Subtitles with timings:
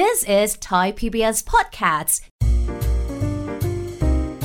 [0.00, 2.14] This is Thai PBS Podcasts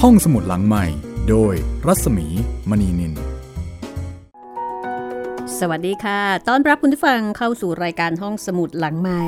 [0.01, 0.85] ห้องสมุดหลังใหม่
[1.29, 1.53] โดย
[1.87, 2.27] รัศมี
[2.69, 3.13] มณีนิน
[5.59, 9.23] สวัสดีค่ะ ต้อนรับคุณผู้ฟังเข้าสู่รายการห้องสมุดหลังใหม่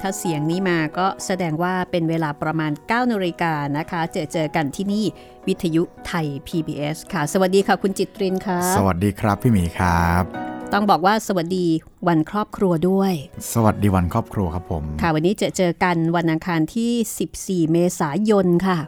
[0.00, 5.04] ถ้าเสียงนี้มาก็แสดงว่าเป็นเวลาประมาณ9นาฬิกานะคะ เจอเจอกันที่นี่
[5.46, 10.24] วิทยุไทย PBS ค่ะ สวัสดีค่ะ คุณจิตรินค่ะ สวัสดีครับพี่หมีครับ
[10.74, 11.66] ต้องบอกว่าสวัสดี
[12.08, 13.12] วันครอบครัวด้วย
[13.52, 18.78] สวัสดีวันครอบครัวครับผม ค่ะ วันนี้เจอเจอกันวันอังคารที่ 14 เมษายนค่ะ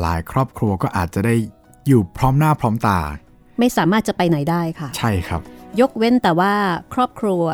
[0.00, 1.34] หลายครอบครัวก็อาจจะได้
[1.86, 2.98] อยู่พร้อมหน้าพร้อมตา
[3.58, 5.40] ไม่สามารถจะไปไหนได้ค่ะ ใช่ครับ
[5.80, 6.52] ยกเว้นแต่ว่า
[6.94, 7.44] ครอบครัว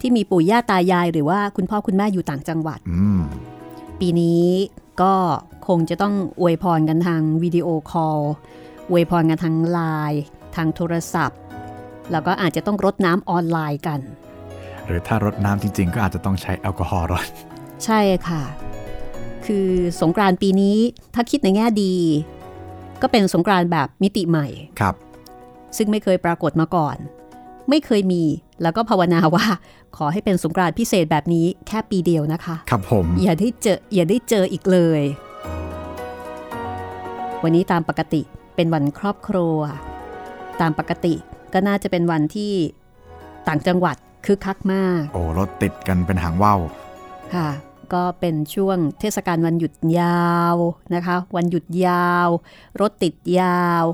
[0.00, 3.22] ที่มีปู่ย่าตายาย หรือว่าคุณพ่อคุณแม่อยู่ต่างจังหวัดอืม
[4.00, 4.46] ปีนี้
[5.02, 5.14] ก็
[5.68, 8.18] คงจะต้องอวยพรกันทางวิดีโอคอล
[8.90, 9.80] อวยพรกันทางไล
[10.10, 10.22] น์
[10.56, 11.38] ทางโทรศัพท์
[12.12, 14.00] แล้วก็อาจจะต้องรดน้ำออนไลน์กัน
[14.86, 17.26] หรือถ้ารดน้ำจริง ๆ ก็อาจจะต้องใช้แอลกอฮอล์รด
[17.84, 18.42] ใช่ค่ะ
[19.46, 19.68] คือ
[20.00, 20.76] สงกรานต์ปีนี้
[21.14, 21.94] ถ้าคิดในแง่ดี
[23.02, 24.46] ก็เป็นสงกรานต์แบบมิติใหม่
[24.80, 24.94] ครับ
[25.76, 26.96] ซึ่งไม่เคยปรากฏมาก่อน
[27.68, 28.24] ไม่เคยมี
[28.62, 29.46] แล้วก็ภาวนาว่า
[29.96, 35.02] ขอให้เป็นสงกรานต์พิเศษแบบนี้แค่ปีเดียวนะคะ ครับผม อย่าได้เจออย่าได้เจออีกเลย
[37.42, 38.22] วันนี้ตามปกติ
[38.54, 39.58] เป็นวันครอบครัว
[40.62, 41.14] ตามปกติ
[41.52, 42.52] ก็น่าจะเป็นวันที่
[43.48, 43.96] ต่างจังหวัด
[44.26, 46.60] คึกคักมาก โอ้รถติดกันเป็นหางว่าว
[47.34, 47.50] ค่ะ
[47.94, 50.56] ก็เป็นช่วงเทศกาลวันหยุดยาว
[50.94, 52.28] นะคะ วันหยุดยาว
[52.80, 53.84] รถติดยาว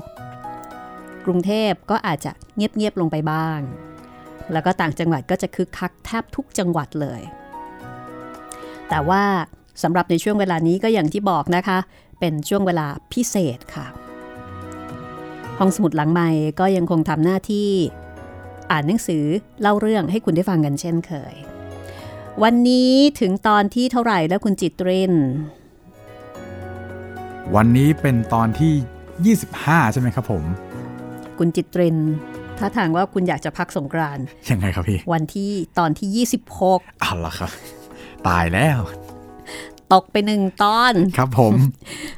[1.25, 3.59] กรุงเทพก็อาจจะเงียบๆลงไปบ้าง
[4.51, 7.21] แล้วก็ต่างจังหวัดก็จะคึกคักแทบทุกจังหวัดเลย
[8.89, 9.23] แต่ว่า
[9.83, 11.77] สำหรับในช่วงเวลานี้ก็อย่างที่บอกนะคะ
[12.19, 13.85] เป็นช่วงเวลาพิเศษค่ะ
[15.59, 16.29] ห้องสมุดหลังใหม่
[16.59, 17.69] ก็ยังคงทำหน้าที่
[18.71, 19.23] อ่านหนังสือ
[19.61, 21.33] เล่าเรื่องให้คุณได้ฟังกันเช่นเคย
[22.43, 25.13] วันนี้ถึงตอนที่เท่าไหร่แล้วคุณจิตเรน
[27.55, 30.43] วันนี้เป็นตอนที่ 25 ใช่ไหมครับผม
[31.39, 31.97] คุณจิตเรน
[32.57, 37.51] ถ้าทางว่าคุณอยากจะพักสงกรานต์ยังไงครับพี่ วันนี้ตอนที่ 26เอาละครับ
[38.27, 38.79] ตายแล้ว
[39.93, 41.53] ตกไปหนึ่งตอน ครับผม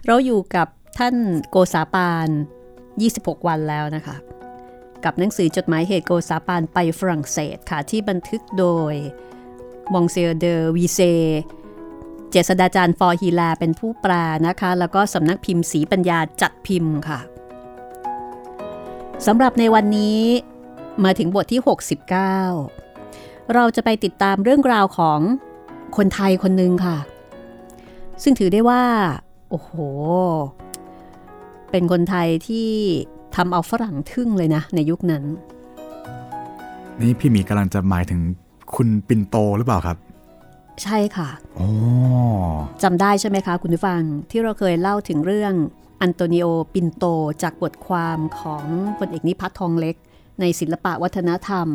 [0.08, 0.68] เราอยู่กับ
[0.98, 1.16] ท่าน
[1.50, 2.30] โกษาปาน
[3.10, 4.16] 26 วันแล้วนะคะ
[5.04, 8.94] กับหนังสือจดหมายเหตุโกษาปานไปฝรั่งเศสค่ะ ที่บันทึกโดย
[9.94, 11.00] มองซิเออร์เดอวีเซ
[12.32, 14.14] เจษฎาจารย์ ฟ.ฮีแลร์เป็นผู้แปล
[14.48, 17.20] นะคะ แล้วก็สำนักพิมพ์ศรีปัญญาจัดพิมพ์ค่ะ
[19.26, 20.22] สำหรับในวันนี้
[21.04, 21.62] มาถึงบทที่
[22.78, 25.20] 69 เราจะไปติดตามเรื่องราวของ
[25.98, 26.98] คนไทยคนหนึ่งค่ะ
[28.24, 28.84] ซึ่งถือได้ว่า
[29.50, 29.72] โอ้โห
[31.72, 32.70] เป็นคนไทยที่
[33.36, 35.24] ทำเอาฝรั่งทึ่งเลยนะ ในยุคนั้น
[37.02, 38.22] นี่พี่หมีกำลังจะหมายถึง
[38.76, 39.98] คุณปินโตหรือเปล่าครับ
[40.84, 41.70] ใช่ค่ะโอ้
[42.84, 44.02] จำได้ใช่ไหมคะคุณผู้ฟัง
[44.32, 45.54] ที่เราเคยเล่าถึงเรื่อง
[46.02, 47.04] อันโตนิโอปินโต
[47.44, 48.64] จากบทความของ
[49.00, 49.96] พลเอกนิพัฒน์ทองเล็ก
[50.40, 51.68] ในศิลปะวัฒนธรรม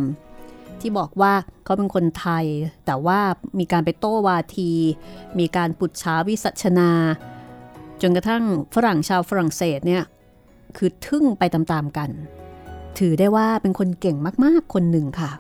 [0.81, 1.33] ที่บอกว่า
[1.65, 2.45] เขาเป็นคนไทย
[2.87, 3.21] แต่ว่า
[3.59, 4.73] มีการไปโต้วาที
[5.39, 6.91] มีการปุจฉาวิสัชนา
[8.03, 10.03] จนกระทั่งฝรั่งชาวฝรั่งเศสเนี่ย
[10.77, 12.11] คือทึ่งไปตามๆกัน
[12.99, 15.31] ถือได้ว่าเป็นคนเก่งมากๆคนหนึ่งค่ะ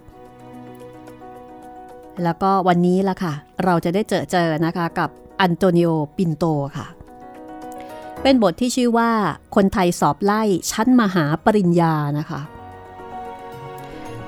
[2.25, 3.34] แล้วก็วันนี้ละค่ะ
[3.65, 6.44] เราจะได้เจอเจอนะคะกับอันโตนิโอปินโต
[6.77, 6.87] ค่ะ
[8.22, 9.11] เป็นบทที่ชื่อว่า
[9.55, 12.41] คนไทยสอบไล่ชั้นมหาปริญญานะคะ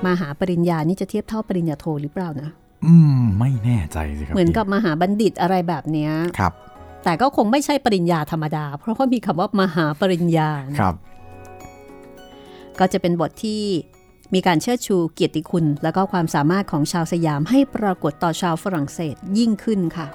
[0.07, 2.49] มหาปริญญานี่จะเทียบเท่าปริญญาโทหรือเปล่านะ
[2.85, 6.53] อืม ไม่แน่ใจสิครับ เหมือนกับพี่มหาบัณฑิตอะไรแบบเนี้ยครับ
[7.03, 10.49] แต่ก็คงไม่ใช่ปริญญาธรรมดา เพราะว่ามีคำว่ามหาปริญญา
[10.79, 10.95] ครับ
[12.79, 13.63] ก็จะเป็นบทที่
[14.33, 20.07] มีการเชิดชูเกียรติคุณ และก็ความสามารถของชาวสยามให้ปรากฏต่อชาวฝรั่งเศสยิ่งขึ้นค่ะ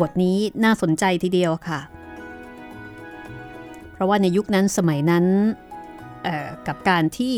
[0.00, 1.80] บทนี้น่าสนใจทีเดียวค่ะ
[3.92, 5.24] เพราะว่าในยุคนั้นสมัยนั้น
[6.66, 7.34] กับการที่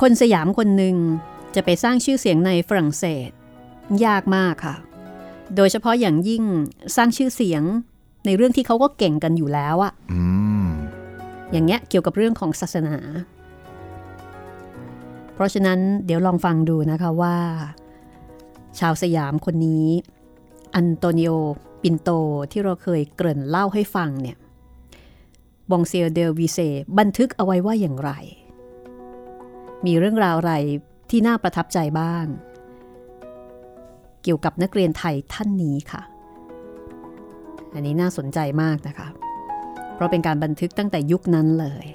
[0.00, 0.96] คนสยามคนหนึ่ง
[1.54, 3.30] จะไปสร้างชื่อเสียงในฝรั่งเศส
[4.06, 4.76] ยากมากค่ะ
[5.56, 6.42] โดยเฉพาะอย่างยิ่ง
[6.96, 7.62] สร้างชื่อเสียง
[8.26, 10.22] ในเรื่องที่เขาก็เก่งกันอยู่แล้วอะอื
[10.64, 10.66] ม
[11.52, 12.96] อย่างเงี้ยเกี่ยวกับเรื่องของศาสนา
[15.34, 17.36] เพราะฉะนั้นเดี๋ยวลองฟังดูนะคะว่า
[18.78, 19.88] ชาวสยามคนนี้
[20.74, 21.30] อันโตนิโอ
[21.82, 22.10] ปินโต
[22.52, 24.38] ที่เราเคยเกริ่นเล่าให้ฟังเนี่ย
[25.70, 26.58] บองเซียเดลวีเซ
[26.98, 28.10] บันทึกเอาไว้ว่าอย่างไร
[29.86, 30.54] มีเรื่องราวอะไร
[31.10, 32.26] ที่น่าประทับใจบ้าง
[34.22, 36.02] เกี่ยวกับนักเรียนไทยท่านนี้ค่ะ
[37.74, 39.08] อันนี้น่าสนใจมากนะคะ
[39.94, 41.86] เพราะเป็นการบันทึกตั้งแต่ยุคนั้นเลย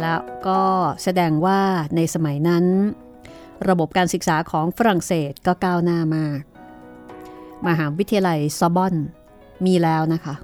[0.00, 0.62] แล้วก็
[1.02, 1.60] แสดงว่า
[1.96, 2.64] ในสมัยนั้น
[3.68, 6.40] ระบบการศึกษาของฝรั่งเศสก็ก้าวหน้ามาก
[7.68, 8.94] มหาวิทยาลัยซอบอน
[9.66, 10.34] มีแล้วนะคะ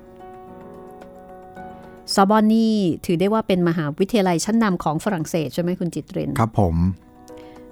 [2.15, 2.75] ซอบอนนี่
[3.07, 6.77] ถือได้ว่าเป็นมหาวิทยาลัยชั้นนำของฝรั่งเศสใช่ไหมคุณจิตเรนครับผม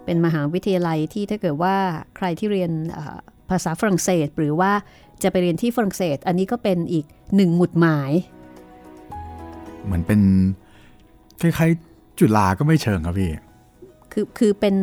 [0.08, 1.74] เป็นมหาวิทยาลัยที่ถ้าเกิดว่า
[2.16, 2.72] ใครที่เรียน
[3.50, 4.72] ภาษาฝรั่งเศส หรือว่า
[5.22, 7.04] จะไปเรียนที่ฝรั่งเศส อันนี้ก็เป็นอีก
[7.36, 8.12] หนึ่งหมุดหมาย
[9.84, 10.20] เหมือนเป็น
[11.40, 13.30] คล้ายๆจุฬาก็ไม่เชิงครับพี่
[14.12, 14.74] คือคือเป็น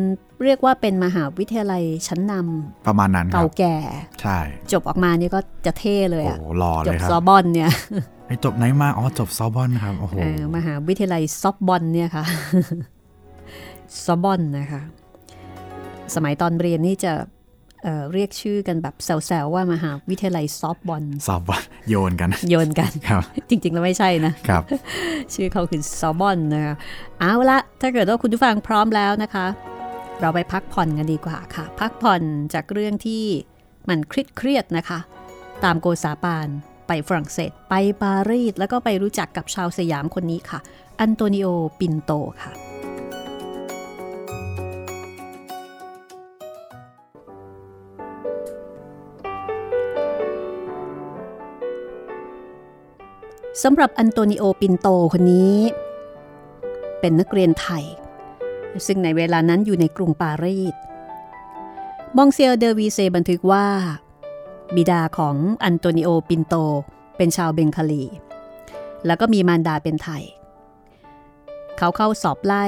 [0.44, 3.76] เรียกว่าเป็นมหาวิทยาลัยชั้นนำประมาณนั้นครัเก่าบแก่
[4.20, 4.38] ใช่
[4.72, 7.70] จบออกมานี่ก็จะเท่เลยโอ้อะหล่อจเลบยครับซอบอนเนี่ย
[8.26, 12.24] ไอจบไหนมาอ๋อจบซอบอนครับโอ้โหเออมหาวิทยาลัยซอบบอนเนี่ยค่ะ
[14.04, 14.82] ซอบบอนนะคะ
[16.14, 17.12] สมัยตอนเรียนนี่จะ
[17.82, 24.62] เอ่อเรียกชื่อกันแบบแซวๆว่ามหาวิทยาลัยซอบบอนซอบอนโยนกัน โยนกันครับ จริงๆแล้วไม่ใช่นะครับ
[25.34, 26.74] ชื่อเขาคือซอบบอนนะคะ
[27.20, 29.46] เอาละถ้าเกิดว่าคุณผู้ฟังพร้อมแล้วนะคะ
[30.20, 32.22] เราไปพักผ่อนกันดีกว่าค่ะ พักผ่อน
[32.54, 33.24] จากเรื่องที่
[33.88, 34.98] มันเครียดๆนะคะ
[35.64, 36.48] ตามโกษาปาน
[36.86, 40.58] ไปฝรั่งเศส ไปปารีสแล้วก็ไปรู้จักกับชาวสยามคนนี้ค่ะ
[41.00, 41.46] อันโตนิโอ
[41.78, 42.12] ปินโต
[42.42, 42.52] ค่ะ
[53.62, 55.56] สำหรับอันโตนิโอปินโตคนนี้
[57.00, 57.84] เป็นนักเรียนไทย
[58.86, 60.74] ซึ่งในเวลานั้นอยู่ในกรุงปารีส
[62.16, 63.66] มองซิเออร์เดอวีเซบันทึกว่า
[64.76, 66.54] บิดาของอันโตนิโอปินโต
[67.16, 68.04] เป็นชาวเบงคาลี
[69.06, 70.24] แล้วก็มีมารดาเป็นไทย
[71.78, 72.64] เขาเข้าสอบไล่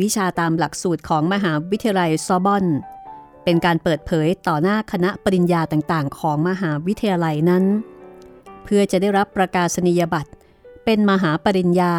[0.00, 2.64] วิชาตามหลักสูตรของมหาวิทยาลัยซอร์บอน
[3.44, 7.64] เป็นการเปิดเผยต่อหน้าคณะปริญญาต่างๆ ของมหาวิทยาลัยนั้น
[8.68, 10.30] เพื่อจะได้รับประกาศนียบัตร
[10.84, 11.94] เป็นมหาปริญญา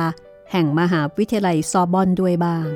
[0.51, 2.67] แห่งมหาวิทยาลัยซอร์บอนด้วยบ้าง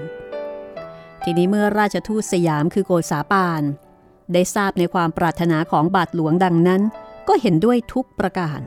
[1.24, 3.64] ทีนี้เมื่อราชทูตสยามคือโกษาปาน
[4.34, 6.82] ได้ทราบในความปรารถนาของบาทหลวงดังนั้น
[7.28, 8.60] ก็เห็นด้วยทุกประการ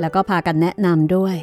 [0.00, 1.36] แล้วก็พากันแนะนำด้วย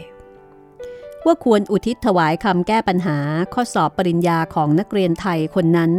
[1.26, 3.18] ว่าควรอุทิศถวายคำแก้ปัญหา
[3.54, 5.92] ข้อสอบปริญญาของนักเรียนไทยคนนั้น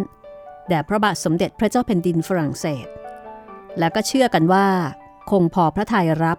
[0.68, 2.86] แด่พระบาทสมเด็จพระเจ้าแผ่นดินฝรั่งเศส
[3.78, 4.66] แล้วก็เชื่อกันว่า
[5.30, 6.38] คงพอพระทัยรับ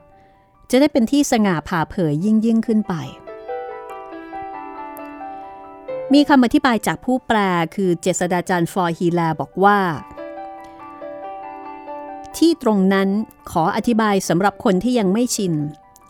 [0.70, 2.94] จะได้เป็นที่สง่าผ่าเผยยิ่งยิ่งขึ้นไป
[6.14, 7.38] มีคำอธิบายจากผู้แปล
[7.76, 9.80] คือเจษฎาจารย์ฟอร์ฮีแลบอกว่า
[12.38, 13.10] ที่ตรงนั้น
[13.52, 15.54] ขออธิบายสำหรับคนที่ยังไม่ชิน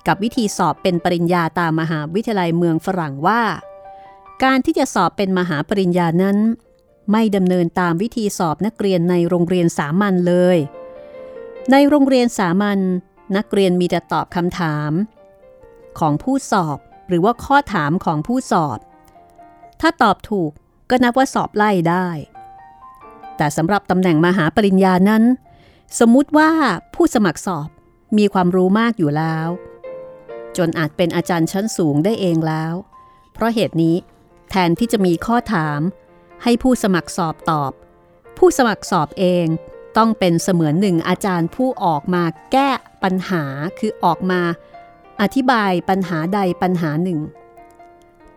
[0.07, 3.41] กับวิธีสอบเป็นปริญญาตามมหาวิทยาลัยเมืองฝรั่งว่า
[4.43, 6.37] การที่จะสอบเป็นมหาปริญญานั้น
[7.11, 10.57] ไม่ดำเนินตามวิธีสอบนักเรียนในโรงเรียนสามัญเลย
[11.71, 12.79] ในโรงเรียนสามัญ
[13.37, 14.91] นักเรียนมีแต่ตอบคำถาม
[15.99, 16.77] ของผู้สอบ
[17.07, 18.79] หรือว่าข้อถามของผู้สอบ
[19.81, 20.51] ถ้าตอบถูก
[20.89, 22.07] ก็นับว่าสอบไล่ได้
[23.37, 25.23] แต่สำหรับตำแหน่งมหาปริญญานั้น
[25.99, 26.51] สมมุติว่า
[26.95, 27.69] ผู้สมัครสอบ
[28.17, 29.47] มีความรู้มากอยู่แล้ว
[30.57, 32.73] จนอาจเป็นอาจารย์ชั้นสูงได้เองแล้ว
[33.33, 33.95] เพราะเหตุนี้
[34.49, 35.79] แทนที่จะมีข้อถาม
[36.43, 37.71] ให้ผู้สมัครสอบตอบ
[38.37, 39.45] ผู้สมัครสอบเอง
[39.97, 42.69] ต้องเป็นเสมือนหนึ่งอาจารย์ผู้ออกมาแก้
[43.03, 43.43] ปัญหา
[43.79, 44.41] คือออกมา
[45.21, 47.19] อธิบายปัญหาใดปัญหาหนึ่ง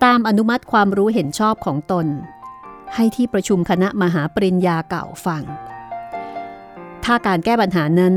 [0.05, 2.07] ตามอนุมัติความรู้เห็นชอบของตน
[2.95, 5.43] ให้ที่ประชุมคณะมหาปริญญาเก่าฟัง
[7.05, 8.14] ถ้าการแก้ปัญหานั้น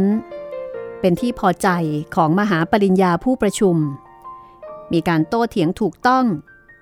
[0.99, 1.69] เป็นที่พอใจ
[2.15, 3.75] ของมหาปริญญาผู้ประชุม
[4.93, 6.25] มีการโต้เถียงถูกต้อง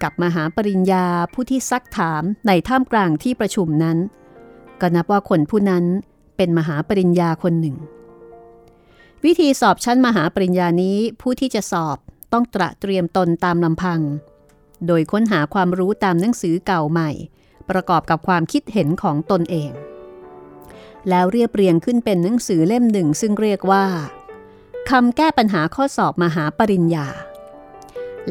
[0.03, 3.98] กับมหาปริญญาผู้ที่ซักถามในท่ามกลางที่ประชุมนั้น
[4.82, 5.86] ก็นับว่าคนผู้นั้น
[6.41, 7.77] เป็นมหาปริญญาคนหนึ่ง
[9.25, 11.98] วิธีสอบชั้นมหาปริญญานี้ผู้ที่จะสอบ
[12.33, 14.00] ต้องตระเตรียมตนตามลำพัง
[14.88, 17.12] โดยค้นหาความรู้ตามหนังสือเก่าใหม่
[17.69, 19.71] ประกอบกับความคิดเห็นของตนเอง
[21.10, 23.86] แล้วเรียบเรียงขึ้นเป็นหนังสือเล่มหนึ่ง ซึ่งเรียกว่า
[24.89, 27.07] คำแก้ปัญหาข้อสอบมหาปริญญา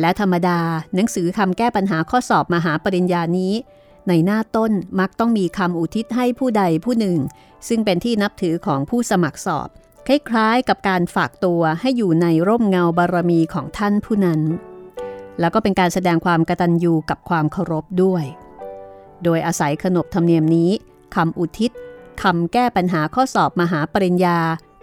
[0.00, 0.60] และธรรมดา
[0.94, 3.52] หนังสือคำแก้ปัญหาข้อสอบมหาปริญญานี้
[4.08, 7.18] ในหน้าต้นมักต้องมีคำอุทิศให้ผู้ใดผู้หนึ่ง
[7.68, 9.68] ซึ่งเป็นที่นับถือของผู้สมัครสอบ
[10.06, 14.40] คล้ายๆ กับการฝากตัวให้อยู่ในร่มเงาบารมีของท่านผู้นั้น
[15.40, 18.24] แล้วก็เป็นการแสดงความกตัญญูกับความเคารพด้วย
[19.24, 20.70] โดยอาศัยขนบธรรมเนียมนี้
[21.16, 21.70] คำอุทิศ
[22.22, 24.38] คำแก้ปัญหาข้อสอบมหาปริญญา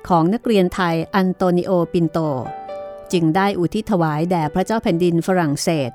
[0.10, 2.18] ของนักเรียนไทยอันโตนิโอปินโต
[3.12, 5.92] จึงได้อุทิศถวายแด่พระเจ้าแผ่นดินฝรั่งเศส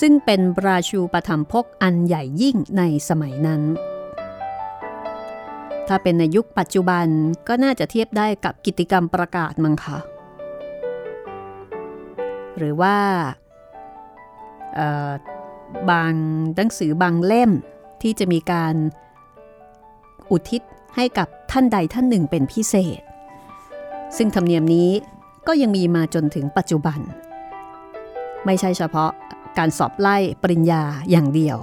[0.00, 3.62] ซึ่งเป็นราชูปธรรมภกอันใหญ่ยิ่งในสมัยนั้น
[5.88, 7.06] ถ้าเป็นในยุคปัจจุบัน
[7.48, 9.98] ก็น่าจะเทียบได้กับกิจกรรมประกาศมั้งคะ
[12.58, 12.96] หรือว่า
[15.90, 16.12] บาง
[16.56, 17.50] หนังสือบางเล่ม
[18.02, 18.74] ที่จะมีการ
[20.30, 20.62] อุทิศ
[20.96, 23.02] ให้กับท่านใดท่านหนึ่งเป็นพิเศษ
[24.16, 24.90] ซึ่งธรรมเนียมนี้
[25.46, 27.00] ก็ยังมีมาจนถึงปัจจุบัน
[28.44, 29.10] ไม่ใช่เฉพาะ
[29.58, 31.58] การสอบไล่ปริญญาอย่างเดียว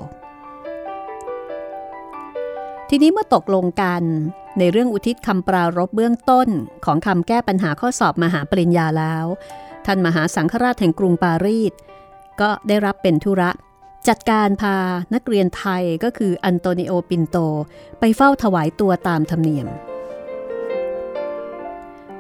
[2.90, 4.04] ทีนี้เมื่อตกลงกัน
[4.60, 6.48] ในเรื่องอุทิศคำปรารบเบื้องต้น
[6.86, 9.26] ของคำแก้ปัญหาข้อสอบมหาปริญญาแล้ว
[9.86, 11.74] ท่านมหาสังฆราชแห่งกรุงปารีส
[12.42, 13.52] ก็ได้รับเป็นธุระ
[14.08, 14.76] จัดการพา
[15.14, 17.38] นักเรียนไทยก็คืออันโตนิโอปินโต
[18.00, 19.68] ไปเฝ้าถวายตัวตามธรรมเนียม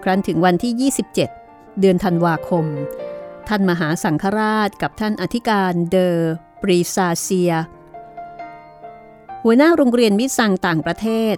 [0.04, 1.14] ครั้นถึงวันที่ 27
[1.80, 2.66] เดือนธันวาคม
[3.54, 6.18] ท่านมหาสังฆราชกับท่านอธิการเดอ
[6.62, 7.54] บรีซาเซียร์
[9.44, 11.36] หัวหน้าโรงเรียนมิซซังต่างประเทศ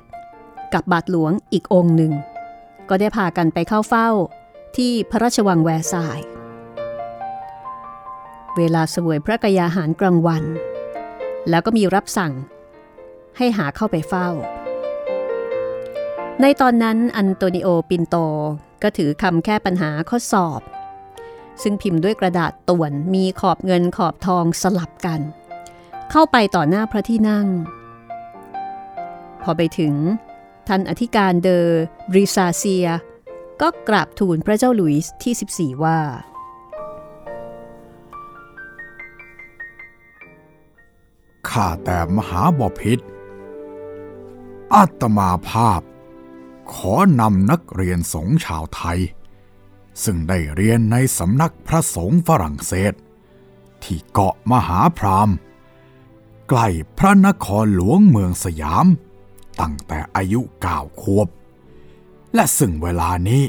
[0.73, 2.13] กับบาทหลวงอีกองค์หนึ่ง
[2.89, 4.09] ก็ได้พากันไปเข้าเฝ้า
[4.77, 6.19] ที่พระราชวังแวร์ซาย
[8.57, 10.43] เวลาเสวยพระกระยาหารกลางวัน
[11.49, 12.33] แล้วก็มีรับสั่ง
[13.37, 14.29] ให้หาเข้าไปเฝ้า
[16.41, 18.15] ในตอนนั้นอันโตนิโอปินโต
[18.83, 20.61] ก็ถือคำแค่ปัญหาข้อสอบ
[21.61, 25.21] ซึ่งพิมพ์ด้วยกระดาษต่วนมีขอบเงินขอบทองสลับกัน
[26.11, 27.47] เข้าไปต่อหน้าพระที่นั่ง
[29.43, 29.93] พอไปถึง
[30.67, 31.65] ท่านอธิการเดอ
[32.09, 32.87] บริซาเซีย
[33.61, 35.99] ก็กราบทูลพระเจ้าหลุยส์ที่ 14 ว่า
[41.49, 42.99] ข้าแต่มหาบพิษ
[44.73, 45.81] อาตมาภาพ
[46.73, 48.99] ขอนำนักเรียนสงชาวไทย
[50.03, 52.93] ซึ่งได้เรียนในสำนักพระสงฆ์ฝรั่งเศส
[53.83, 55.29] ที่เกาะมหาพราม
[56.49, 58.87] ใกล้พระนครหลวงเมืองสยาม
[59.61, 61.27] ตั้งแต่อายุเก้าขวบ
[62.33, 63.43] และซึ่งเวลานี้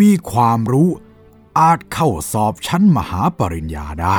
[0.00, 0.88] มีความรู้
[1.58, 4.18] อาจเข้าสอบชั้นมหาปริญญาได้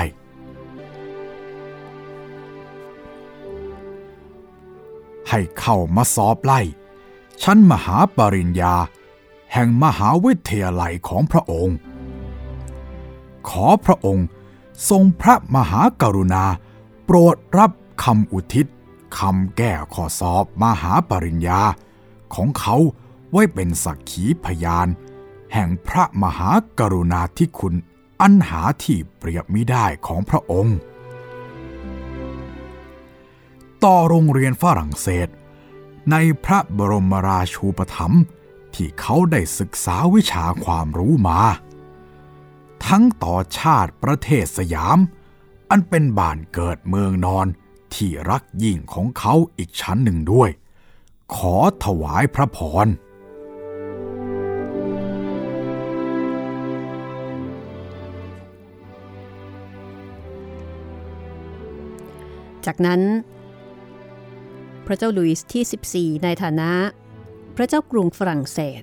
[5.29, 6.61] ให้เข้ามาสอบไล่
[7.43, 8.73] ชั้นมหาปริญญา
[9.53, 11.77] แห่งมหาวิทยาลัยของพระองค์
[13.49, 14.27] ขอพระองค์
[14.89, 16.45] ทรงพระมหากรุณา
[17.05, 17.71] โปรดรับ
[18.03, 18.65] คำอุทิศ
[19.19, 21.61] คำแก้ข้อสอบมหาปริญญา
[22.33, 22.75] ของเขา
[23.31, 24.87] ไว้เป็นสักขีพยาน
[25.53, 27.75] แห่งพระมหากรุณาธิคุณ
[28.21, 30.77] อันหาที่เปรียบมิได้ของพระองค์
[33.83, 35.27] ต่อโรงเรียนฝรั่งเศส
[36.11, 36.15] ใน
[36.45, 38.21] พระบรมราชูปถัมภ์
[38.75, 41.41] ที่เขาได้ศึกษาวิชาความรู้มา
[42.85, 44.99] ทั้งต่อชาติประเทศสยาม
[45.69, 47.47] อันเป็นบ้านเกิดเมืองนอน
[47.93, 50.49] ที่รักยิ่งของเขาอีกชั้นหนึ่งด้วย
[51.35, 52.87] ขอถวายพระพร
[62.65, 63.01] จากนั้น
[64.85, 66.71] พระเจ้าลุยส์ที่ 14 ในฐานะ
[67.61, 68.81] ระเจ้ากรุงฝรั่งเศส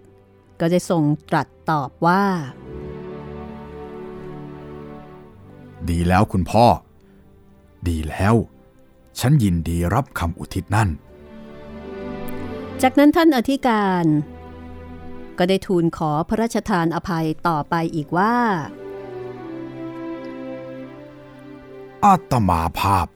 [0.61, 2.25] ก็ได้ทรงตรัสตอบว่า
[5.90, 6.66] ดีแล้วคุณพ่อ
[7.88, 8.35] ดีแล้ว
[9.20, 10.88] ฉันยินดีรับคำอุทิศนั่น
[12.82, 14.04] จากนั้นท่านอธิการ
[15.38, 18.35] ก็ได้ทูลขอพระราชทานอภัยต่อไปอีกว่า
[22.04, 23.06] อาตมาภาพ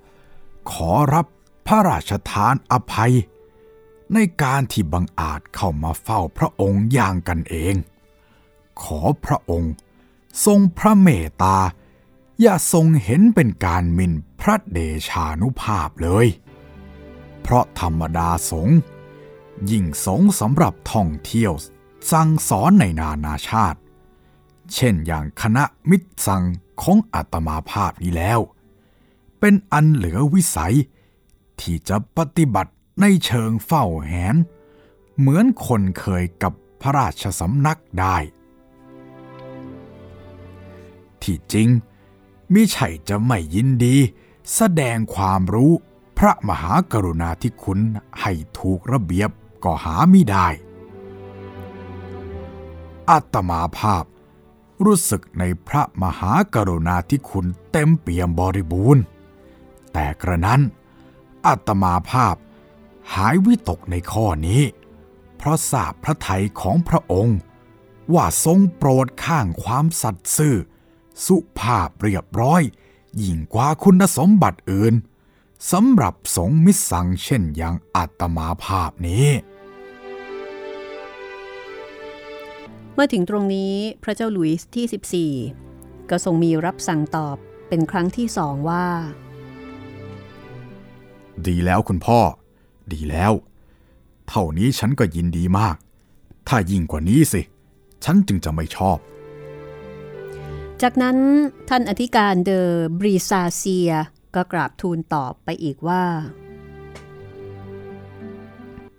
[0.70, 1.26] ขอรับ
[1.66, 3.14] พระราชทานอภัย
[4.14, 7.74] ในการที่บังอาจเข้ามาเฝ้าพระองค์อย่างกันเอง
[8.82, 9.72] ขอพระองค์
[10.44, 11.58] ทรงพระเมตตา
[12.40, 14.78] อย่าทรงเห็นเป็นการมินพระเด
[15.08, 16.26] ชานุภาพเลย
[17.40, 18.78] เพราะธรรมดาสงฆ์
[19.70, 21.52] ยิ่งสงสำหรับท่องเที่ยว
[22.12, 23.78] สั่งสอนในนานาชาติ
[24.74, 26.42] เช่นอย่างคณะมิตรสัง
[26.82, 28.40] ของอาตมาภาพนี้แล้ว
[29.38, 30.74] เป็นอันเหลือวิสัย
[31.60, 34.36] ที่จะปฏิบัติ ในเชิงเฝ้าแหน
[35.18, 38.16] เหมือนคนเคยกับพระราชสำนักได้
[41.22, 41.68] ที่จริง
[42.52, 43.96] มิใช่จะไม่ยินดี
[44.54, 45.72] แสดงความรู้
[46.18, 47.80] พระมหากรุณาธิคุณ
[48.20, 49.30] ให้ถูกระเบียบ
[49.64, 50.48] ก็หาไม่ได้
[53.10, 54.04] อาตมาภาพ
[54.84, 59.02] รู้สึกในพระมหากรุณาธิคุณเต็มเปี่ยมบริบูรณ์
[59.92, 60.60] แต่กระนั้น
[61.46, 62.36] อาตมาภาพ
[63.14, 64.62] หายวิตกในข้อนี้
[65.36, 67.38] เพราะทราบพระทัยของพระองค์
[68.14, 70.56] ว่าทรงโปรดข้างความสัตย์ซื่อ
[71.26, 72.62] สุภาพเรียบร้อย
[73.22, 74.94] ยิ่งกว่าคุณสมบัติอื่น
[75.72, 79.26] สำหรับสงฆ์มิตรสังเช่นอย่างอาตมาภาพนี้
[82.94, 87.36] เมื่อถึงตรงนี้พระเจ้าหลุยส์ที่ 14 ก็ทรงมีรับสั่งตอบ
[87.68, 88.86] เป็นครั้งที่สองว่า
[91.46, 92.20] ดีแล้วคุณพ่อ
[92.94, 93.32] ดีแล้ว
[94.28, 95.76] เท่านี้ฉันก็ยินดีมาก
[96.48, 97.42] ถ้ายิ่งกว่านี้สิ
[98.04, 98.98] ฉันจึงจะไม่ชอบ
[100.82, 101.16] จากนั้น
[101.68, 102.68] ท่านอธิการเดอ
[102.98, 103.92] บรีซาเซีย
[104.34, 106.04] ก็กราบทูลตอบไปอีกว่า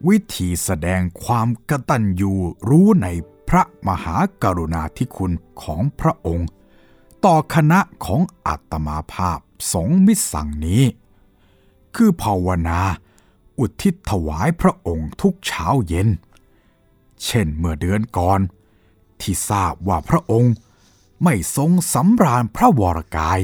[0.08, 2.34] วิธีแสดงความกตัญญู
[2.70, 3.08] รู้ใน
[3.50, 5.32] พระมหากรุณาธิคุณ
[5.62, 6.50] ของพระองค์
[7.26, 9.40] ต่อคณะของอัตมาภาพ
[9.74, 10.84] สงฆ์มิตรสั่งนี้
[11.96, 12.80] คือภาวนา
[13.60, 16.08] อุทิศถวายพระองค์ทุกเช้าเย็น
[17.24, 18.40] เช่นเมื่อเดือนก่อน
[19.22, 20.54] ที่ทราบว่าพระองค์
[21.24, 23.40] ไม่ทรงสำราญพระวรกาย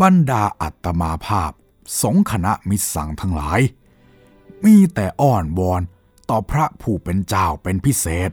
[0.00, 1.50] บรรดาอัตมาภาพ
[2.02, 3.60] สงฆ์คณะมิสังทั้งหลาย
[4.64, 5.82] มีแต่อ้อนวอน
[6.28, 8.30] ต่อพระผู้เป็นเจ้าเป็นพิเศษ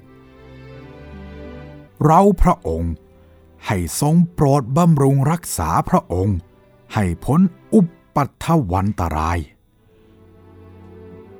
[2.05, 2.93] เราพระองค์
[3.67, 6.37] ให้ทรงโปรดบำรุงรักษาพระองค์
[6.93, 7.39] ให้พ้น
[7.73, 7.81] อุ
[8.15, 9.39] ปัตถวันตราย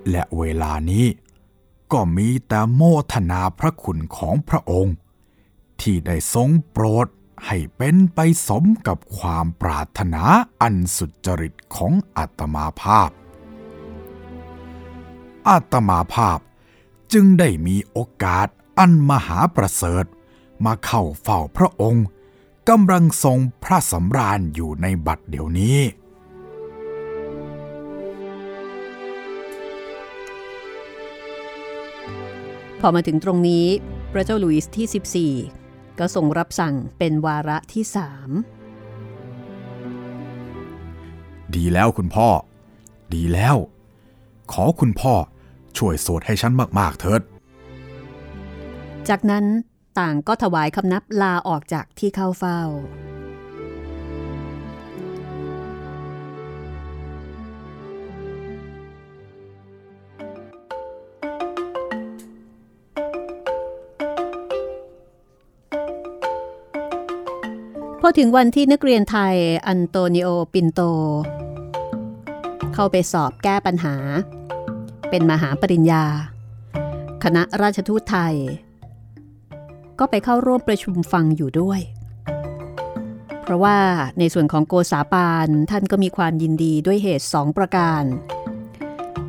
[0.10, 1.06] และเวลานี้
[1.92, 2.82] ก็มีแต่โม
[3.14, 4.96] ทนาพระคุณของพระองค์
[5.82, 7.08] ที่ได้ทรงโปรด
[7.46, 10.24] ให้เป็นไปสมกับความปรารถนา
[10.62, 13.10] อันสุจริตของอัตมาภาพ
[15.48, 16.40] อาตมาภาพ
[17.14, 18.48] จึงได้มีโอกาส
[18.80, 20.06] อันมหาประเสริฐ
[20.66, 22.06] มาเข้าเฝ้าพระองค์
[22.70, 25.78] กำลังทรงพระสำราญอยู่ในบัดเดี๋ยวนี้
[32.82, 33.66] พอมาถึงตรงนี้
[34.14, 38.30] พระเจ้าหลุยส์ที่ 14 ก็ทรงรับสั่งเป็นวาระที่สาม
[41.56, 42.28] ดีแล้วคุณพ่อ
[43.14, 43.56] ดีแล้ว
[44.52, 45.14] ขอคุณพ่อ
[45.78, 47.22] ช่วยโสดให้ฉันมากๆเถิด
[49.10, 49.46] จากนั้น
[50.00, 52.62] ต่างก็ถวายคำนับลาออกจากที่เข้าเฝ้า
[68.20, 69.36] ถึงวันที่นักเรียนไทย
[69.68, 70.82] อันโตนิโอปินโต
[72.74, 73.96] เข้าไปสอบแก้ปัญหา
[75.10, 76.06] เป็นมหาปริญญา
[77.24, 78.36] คณะราชทูตไทย
[80.00, 81.82] ก็ไปเข้าร่วมประชุมฟังอยู่ด้วย
[83.42, 83.78] เพราะว่า
[84.20, 88.04] ในส่วนของโกษาปานท่านก็มีความยินดีด้วยเหตุ2ประการ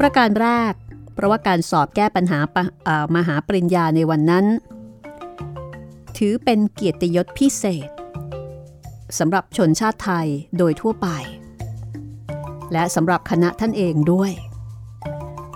[0.00, 0.72] ประการแรก
[1.14, 4.46] เพราะว่าการสอบแก้ปัญหาปะเอ่อมหาปริญญาในวันนั้น
[6.16, 7.88] ถือเป็นเกียรติยศพิเศษ
[9.18, 11.08] สำหรับชนชาติไทยโดยทั่วไป
[12.72, 14.32] และสำหรับคณะท่านเองด้วย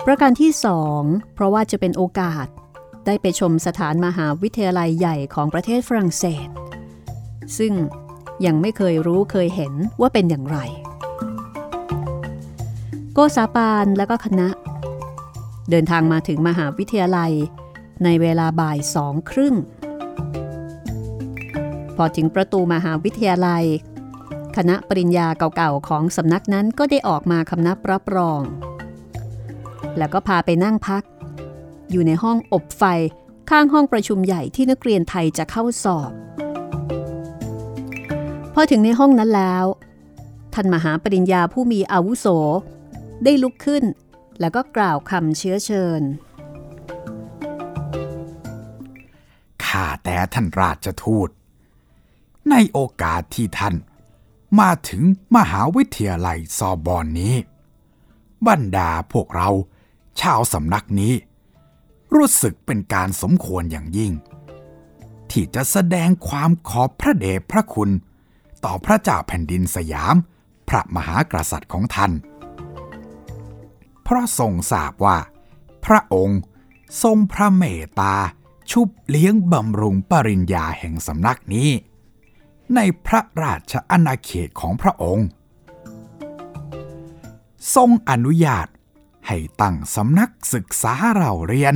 [0.07, 1.03] ประการที่สอง
[1.35, 2.47] เพราะว่าจะเป็นโอกาส
[3.07, 6.49] ได้ไปชมสถานมหาวิทยาลัยใหญ่ของประเทศฝรั่งเศส
[7.59, 7.73] ซึ่ง
[8.47, 10.59] ยังไม่เคยรู้เคยเห็นว่าเป็นอย่างไร
[13.13, 14.49] โกษาปานและก็คณะ
[15.71, 17.33] เดินทางมาถึงมหาวิทยาลัย
[18.05, 19.55] ในเวลาบ่ายสองครึ่ง
[21.97, 23.65] พอถึงประตูมหาวิทยาลัย
[24.57, 28.41] คณะปริญญาเก่าๆของสำนักนั้นก็ได้ออกมาคำนับรับรอง
[29.99, 31.03] แล้วก็พาไปนั่งพัก
[31.91, 32.85] อยู่ในห้องอบไฟ
[33.51, 36.11] ข้างห้องประชุมใหญ่ที่นักเรียนไทยจะเข้าสอบ
[38.55, 39.65] พอถึงในห้องนั้นแล้ว
[40.55, 42.27] ท่านมหาปริญญาผู้มีอาวุโส
[43.25, 43.85] ได้ลุกขึ้น
[44.41, 46.03] แล้วก็กล่าวคำเชื้อเชิญ
[49.65, 51.29] ข้าแต่ท่านราชทูต
[52.51, 53.75] ในโอกาสที่ท่าน
[54.61, 55.03] มาถึง
[55.37, 57.35] มหาวิทยาลัยซอบอนนี้
[58.49, 59.49] บรรดาพวกเรา
[60.21, 61.15] ชาวสำนักนี้
[62.15, 64.13] รู้สึกเป็นการสมควรอย่างยิ่ง
[65.31, 67.91] ที่จะแสดงความขอบพระเดชพระคุณ
[68.65, 70.17] ต่อพระเจ้าแผ่นดินสยาม
[70.69, 72.13] พระมหากษัตริย์ของท่าน
[74.03, 75.19] เพราะทรงทราบว่า
[75.85, 76.41] พระองค์
[77.03, 78.15] ทรงพระเมตตา
[78.71, 81.69] ชุบเลี้ยงบำรุงปริญญาแห่งสำนักนี้
[82.75, 85.29] ในพระราชอาณาเขตของพระองค์
[87.75, 88.69] ทรงอนุญาต
[89.27, 91.75] ให้ตั้งสำนักศึกษาเราเรียน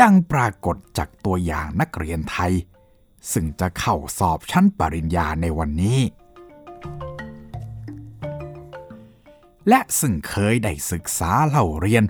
[0.00, 2.52] ดังปรากฏจากตัวอย่างนักเรียนไทย
[3.32, 6.00] ซึ่งจะเข้าสอบชั้นปริญญาในวันนี้
[9.68, 12.04] และซึ่งเคยได้ศึกษาเล่าเรียน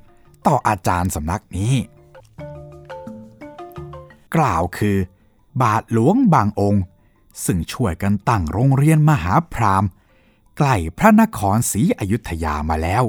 [0.47, 1.75] ต่ออาจารย์สำนักนี้
[4.37, 4.97] กล่าวคือ
[5.63, 6.83] บาทหลวงบางองค์
[7.45, 9.91] ซึ่งช่วยกันตั้งโรงเรียนมหาพราหมณ์
[10.57, 13.05] ใกล้พระนครศรีอยุธยามาแล้ว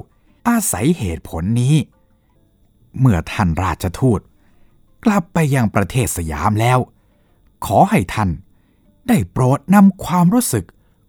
[0.47, 1.75] อาศัยเหตุผลนี้
[2.99, 4.19] เมื่อท่านราชทูต
[5.05, 6.79] กลับไปยังประเทศสยามแล้ว
[7.65, 8.29] ขอให้ท่าน
[9.07, 10.65] ได้โปรดนำความรู้สึก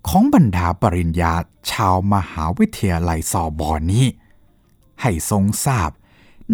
[0.09, 1.33] ของบรรดาปริญญา
[1.71, 4.07] ชาวมหาวิทยาลัยซอบอนนี้
[5.03, 5.91] ให้ทรงทราบ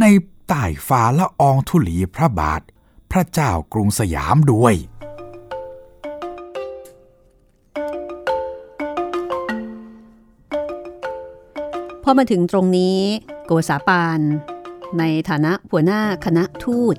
[0.00, 0.04] ใน
[0.48, 2.60] ใต้ฟ้าละอองธุลีพระบาท
[3.10, 4.74] พระเจ้ากรุงสยามด้วย
[12.04, 12.98] พอมาถึงตรงนี้
[13.46, 14.20] โกษาปาน
[14.98, 16.96] ในฐานะหัวหน้าคณะทูต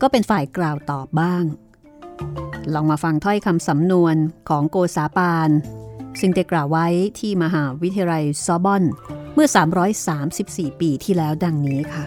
[0.00, 1.44] ก็เป็นฝ่ายกล่าวตอบบ้าง
[2.74, 4.16] ลองมาฟังถ้อยคำสำนวน
[4.48, 5.50] ของโกษาปาน
[6.20, 6.86] ซึ่งได้กล่าวไว้
[7.18, 8.82] ที่มหาวิทยาลัยซอบอน
[9.34, 9.48] เมื่อ
[10.14, 12.04] 334 ปีที่แล้วดังนี้ค่ะ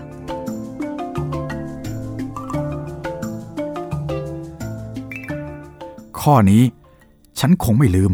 [6.20, 6.64] ข้อนี้
[7.40, 8.12] ฉันคงไม่ลืม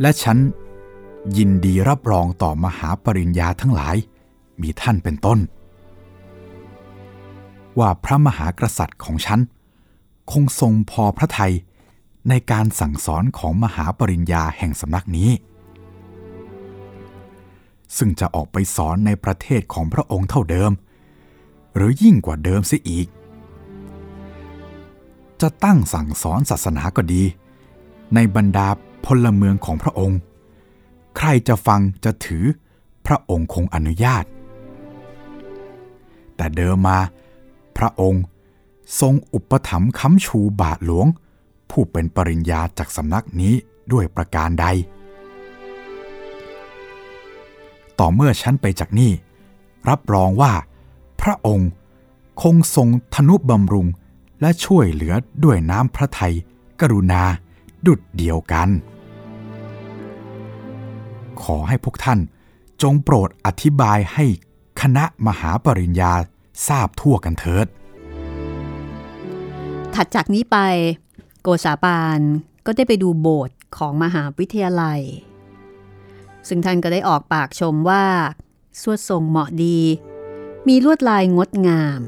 [0.00, 0.36] และฉัน
[1.36, 3.96] ยินดีรับรองต่อมหาปริญญาทั้งหลาย
[4.62, 5.38] มีท่านเป็นต้น
[7.78, 9.40] ว่าพระมหากษัตริย์ของฉัน
[10.30, 11.54] คงทรงพอพระทัย
[12.28, 15.30] ในการสั่งสอนของมหาปริญญาแห่งสำนักนี้
[17.96, 20.72] ซึ่งจะออกไปสอนในประเทศของพระองค์เท่าเดิม
[21.74, 23.06] หรือยิ่งกว่าเดิมเสียอีก
[25.40, 27.22] จะตั้งสั่งสอนศาสนาก็ดี
[28.14, 28.68] ในบรรดา
[29.06, 30.18] พลเมืองของพระองค์
[31.18, 32.44] ใครจะฟังจะถือ
[33.06, 34.24] พระองค์คงอนุญาต
[36.36, 36.98] แต่เดิมมา
[37.78, 38.22] พระองค์
[39.00, 41.06] ทรงอุปถัมภ์ค้ำชูบาทหลวง
[41.70, 43.54] ผู้เป็นปริญญาจากสำนักนี้
[43.92, 44.66] ด้วยประการใด
[47.98, 49.12] ต่อเมื่อฉันไปจากนี่
[49.88, 50.52] รับรองว่า
[51.22, 51.70] พระองค์
[52.42, 53.86] คงทรงทนุบำรุง
[54.40, 56.34] และช่วยเหลือด้วยน้ำพระทัย
[56.80, 57.22] กรุณา
[57.86, 58.68] ดุดเดียวกัน
[61.42, 62.18] ขอให้พวกท่าน
[62.82, 64.24] จงโปรดอธิบายให้
[64.80, 66.12] คณะมหาปริญญา
[66.68, 67.66] ทราบทั่วกันเถิด
[69.94, 70.56] ถัดจากนี้ไป
[71.42, 72.20] โกษาปาน
[72.66, 75.00] ก็ได้ไปดูโบสถ์ของมหาวิทยาลัย
[76.48, 78.04] ซึ่งท่านก็ได้ออกปากชมว่า
[78.80, 79.78] สวดทรงเหมาะดี
[80.68, 82.00] มีลวดลายงดงาม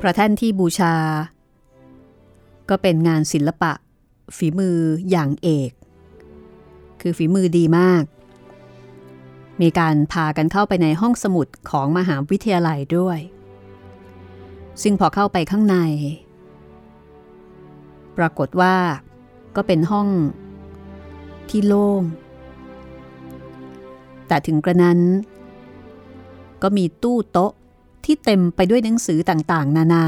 [0.00, 0.96] พระแท่นที่บูชา
[2.68, 3.72] ก็เป็นงานศิลปะ
[4.36, 4.78] ฝีมือ
[5.10, 5.70] อย่างเอก
[7.06, 8.04] คือฝีมือดีมาก
[9.60, 13.18] มีการพากันเข้าไปในห้องสมุดของมหาวิทยาลัยด้วย
[14.82, 15.76] ซึ่งพอเข้าไปข้างใน
[18.18, 18.76] ปรากฏว่า
[19.56, 20.08] ก็เป็นห้อง
[21.48, 22.02] ที่โล่ง
[24.28, 25.00] แต่ถึงกระนั้น
[26.62, 27.52] ก็มีตู้โต๊ะ
[28.04, 30.06] ที่เต็มไปด้วยหนังสือต่างๆ นานา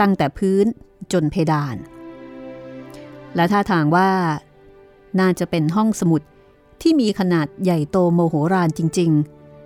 [0.00, 0.64] ตั้งแต่พื้น
[1.12, 1.76] จนเพดาน
[3.34, 4.10] และท่าทางว่า
[5.20, 6.22] น่าจะเป็นห้องสมุด
[6.82, 9.10] ที่มีขนาดใหญ่โตโมโหรานจริง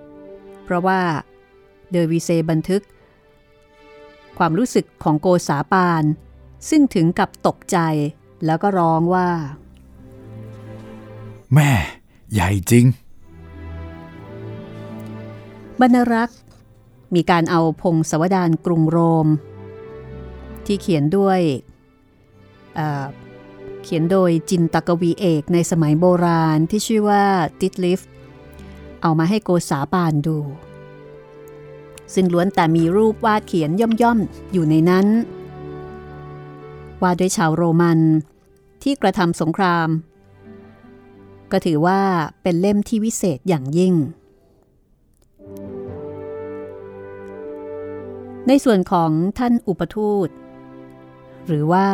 [0.04, 1.00] ๆ เพราะว่า
[1.90, 2.82] เดอวิเซบันทึก
[4.38, 6.04] ความรู้สึกของโกษาปาน
[6.68, 7.78] ซึ่งถึงกับตกใจ
[8.46, 9.28] แล้วก็ร้องว่า
[11.54, 11.70] แม่
[12.32, 12.84] ใหญ่จริง
[15.80, 16.38] บรรณรักษ์
[17.14, 19.26] มีการเอาพงศาวดารกรุงโรม
[20.66, 21.40] ที่เขียนด้วย
[23.82, 27.24] เขียนโดยจินตกวีเอกในสมัยโบราณที่ชื่อว่า
[27.60, 28.00] ติดลิฟ
[29.02, 30.38] เอามาให้โกษาปานดู
[32.14, 35.06] ซึ่งล้วนแต่มีรูปวาดเขียนย่อมๆ อยู่ในนั้น
[37.02, 38.00] วาดด้วยชาวโรมัน
[38.82, 39.88] ที่กระทำสงคราม
[41.52, 42.00] ก็ถือว่า
[42.42, 43.94] เป็นเล่มที่วิเศษอย่างยิ่ง
[48.46, 50.28] ในส่วนของท่านอุปทูต
[51.46, 51.86] หรือว่า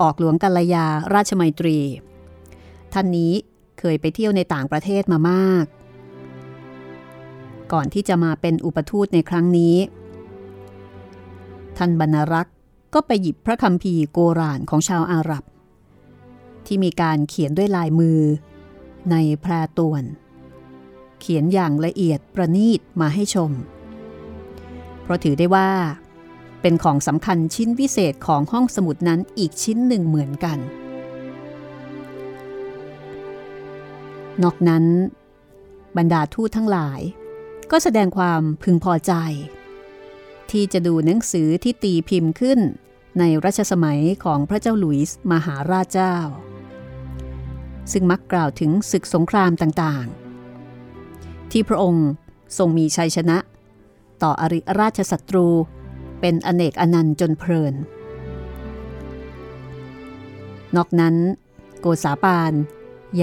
[0.00, 1.78] ออกหลวงกัลยาราชมัยตรี
[2.92, 3.32] ท่านนี้
[3.78, 5.66] เคยไปเที่ยวในต่างประเทศมามาก
[7.72, 9.76] ก่อนที่จะมาเป็นอุปทูตในครั้งนี้
[11.76, 12.54] ท่านบรรรักษ์
[12.94, 15.44] ก็ไปหยิบพระคัมภีโกรานของชาวอาหรับ
[16.66, 18.20] ที่มีการเขียนด้วยลายมือ
[19.10, 20.04] ในแพรตวน
[21.20, 23.50] เขียนอย่างละเอียดประณีตมาให้ชม
[25.02, 25.70] เพราะถือได้ว่า
[26.66, 30.58] เป็นของสำคัญชิ้นวิเศษของห้องสมุดนั้นอีกชิ้นหนึ่งเหมือนกัน
[34.42, 34.84] นอกนั้น
[35.96, 37.00] บรรดาทูตทั้งหลาย
[37.70, 39.12] ก็แสดงความพึงพอใจ
[40.50, 42.60] ที่จะดูหนังสือที่ตีพิมพ์ขึ้น
[43.18, 46.16] ในรัชสมัยของพระเจ้าหลุยส์มหาราชเจ้า
[47.92, 52.08] ซึ่งมักกล่าวถึงศึกสงครามต่างๆ ที่พระองค์
[52.58, 53.38] ทรงมีชัยชนะ
[54.22, 55.48] ต่ออริราชศัตรู
[56.26, 57.74] เป็นอเนกอนันต์จนเพลิน
[60.76, 61.16] นอกนั้น
[61.80, 62.52] โกษาปาน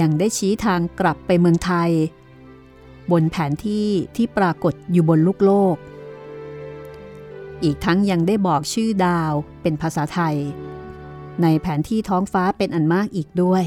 [0.04, 1.90] ังได้ชี้ทางกลับไปเมืองไทย
[3.12, 5.76] บนแผนที่ที่ปรากฏอยู่บนลูกโลก
[7.62, 10.36] อีกทั้งยังได้บอกชื่อดาวเป็นภาษาไทย
[11.42, 13.64] ในแผนที่ท้องฟ้าเป็นอันมากอีกด้วย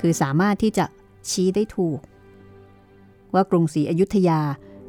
[0.00, 0.84] คือสามารถที่จะ
[1.30, 2.00] ชี้ได้ถูก
[3.34, 4.40] ว่ากรุงศรีอยุธยา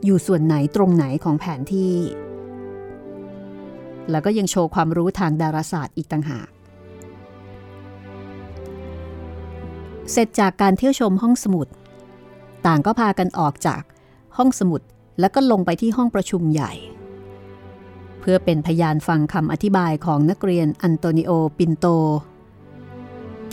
[0.06, 1.94] อยู่ส่วนไหนตรงไหนของแผนที่
[4.12, 6.50] แล้วก็ยังโชว์ความรู้ทางดาราศาสตร์อีกต่างหาก
[10.12, 11.68] เสร็จจากการเที่ยวชมห้องสมุด
[12.66, 13.82] ต่างก็พากันออกจาก
[14.38, 14.82] ห้องสมุด
[15.20, 16.74] แล้วก็ลงไปที่ห้องประชุมใหญ่
[18.20, 21.86] เพื่อเป็นพยานฟังคำอธิบายของนักเรียนอันโตนิโอ ปินโต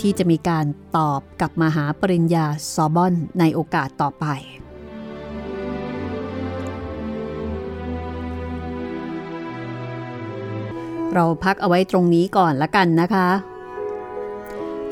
[0.01, 4.27] ที่จะมีการตอบกับมหาปริญญาซอบอนในโอกาสต่อไป
[11.15, 13.29] เราพักเอาไว้ตรงนี้ก่อนละกันนะคะ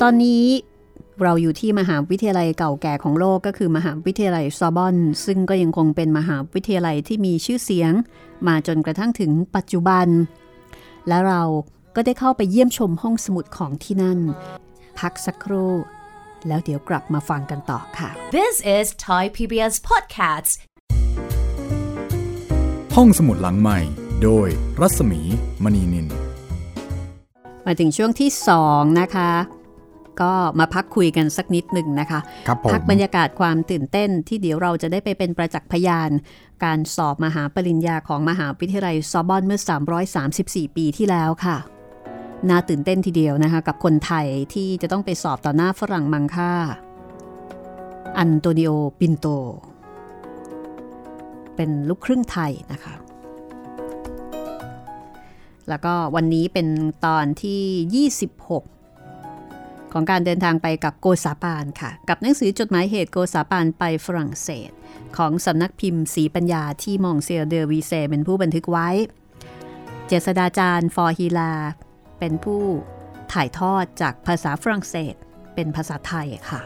[0.01, 0.45] ตอนนี้
[1.21, 7.93] เราอยู่ที่มหาวิทยาลัยเก่าแก่ของโลกก็คือมหาวิทยาลัยซอบอน ซึ่งก็ยังคงเป็นมหาวิทยาลัยที่มีชื่อเสียง
[8.47, 10.07] มาจนกระทั่งถึงปัจจุบัน
[11.07, 11.43] และเรา
[11.95, 14.19] ก็ได้เข้าไปเยี่ยมชมห้องสมุดของที่นั่น
[14.99, 15.73] พักสักครู่
[16.47, 20.53] แล้วเดี๋ยวกลับมาฟังกันต่อค่ะ This is Thai PBS Podcast
[22.95, 24.47] ห้องสมุดหลังใหม่ โดย
[24.81, 25.21] รัศมี
[25.63, 26.07] มณีนิน
[27.65, 28.29] มาถึงช่วงที่
[28.65, 29.31] 2 นะคะ
[30.21, 36.09] ก็มาพักคุยกันสักนิดหนึ่งนะคะครับผมพักบรรยากาศความตื่นเต้นที่เดี๋ยวเราจะได้ไปเป็นประจักษ์พยาน
[36.63, 39.59] การสอบมหาปริญญาของมหาวิทยาลัยซอบอนเมื่อ
[40.17, 41.57] 334 ปีที่แล้วค่ะ
[42.49, 46.53] น่าตื่นเต้นทีเดียวนะคะ กับคนไทยที่จะต้องไปสอบต่อหน้าฝรั่งมังค่า
[48.17, 49.27] อันโตนิโอ ปินโต
[51.55, 52.93] เป็นลูกครึ่งไทยนะคะ
[55.69, 56.67] แล้วก็วันนี้เป็น
[57.05, 58.07] ตอนที่
[58.89, 64.71] 26 ของการเดินทางไปกับโกษาปานค่ะ กับหนังสือจดหมายเหตุโกษาปานไปฝรั่งเศส
[65.17, 68.89] ของสำนักพิมพ์ศรีปัญญาที่มองซิเออร์เดอวีเซเป็นผู้บันทึกไว้
[70.07, 71.53] เจษฎาจารย์ ฟ.ฮีแลร์
[72.19, 72.61] เป็นผู้
[73.33, 75.15] ถ่ายทอดจากภาษาฝรั่งเศส
[75.55, 76.61] เป็นภาษาไทยค่ะ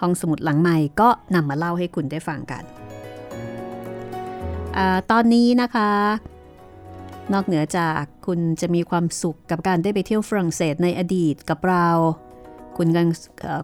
[0.00, 2.64] ห้องสมุดหลังใหม่ก็นำมาเล่าให้คุณได้ฟังกัน
[4.76, 4.78] อ
[5.10, 5.90] ตอนนี้นะคะ
[7.32, 11.88] นอกเหนือจากคุณจะมีความสุขกับการได้ไปเที่ยวฝรั่งเศสในอดีตกับเรา
[12.76, 13.08] คุณยัง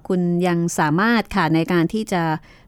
[0.08, 2.22] คุณยังสามารถค่ะในการที่จะ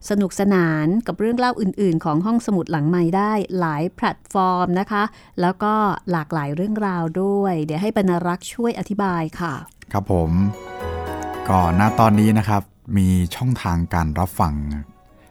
[0.09, 5.03] สนุกสนานกับเรื่องเล่าอื่น ๆ ของห้องสมุดหลังใหม่ได้หลายแพลตฟอร์มนะคะ
[5.41, 5.73] แล้วก็
[6.11, 9.53] หลากหลายเรื่องราวด้วย เดี๋ยวให้บรรรักษ์ช่วยอธิบายค่ะ
[9.91, 10.31] ครับผม
[11.47, 12.61] ก็ณตอนนี้นะครับ
[12.97, 14.53] มีช่องทางการรับฟัง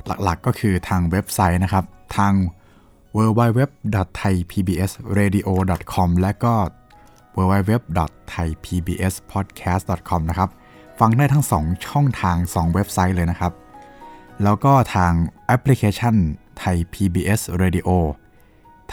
[0.06, 1.84] หลักๆก็คือทางเว็บไซต์นะครับ
[2.16, 2.32] ทาง
[3.16, 6.54] www.thaipbsradio.com และก็
[7.36, 10.50] www.thaipbspodcast.com นะครับ
[11.00, 13.52] ฟังได้ทั้ง 2 ช่องทาง 2 เว็บไซต์เลยนะครับ
[14.42, 15.12] แล้วก็ทาง
[15.46, 16.14] แอปพลิเคชัน
[16.58, 17.88] ไทย PBS Radio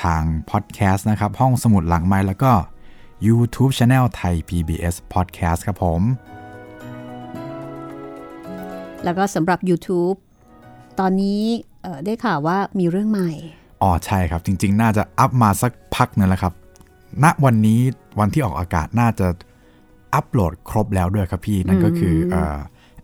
[0.04, 2.52] ทางพอดแคสต์นะครับ ห้องสมุดหลังไมค์แล้วก็
[3.28, 6.02] YouTube Channel ไทย PBS Podcast ครับผม
[9.04, 10.18] แล้วก็สำหรับ YouTube
[11.00, 11.42] ตอนนี้
[12.06, 13.32] ได้ข่าวว่ามีเรื่องใหม่
[13.82, 16.54] อ๋อใช่ครับ จริง ๆ น่าจะอัพมาสักพักหนึ่งแล้วครับ
[17.24, 17.80] ณวันนี้
[18.20, 19.28] วันที่ออกอากาศน่าจะ
[20.14, 22.58] อัปโหลดครบแล้วด้วยครับพี่ นั่นก็คือเอ่อ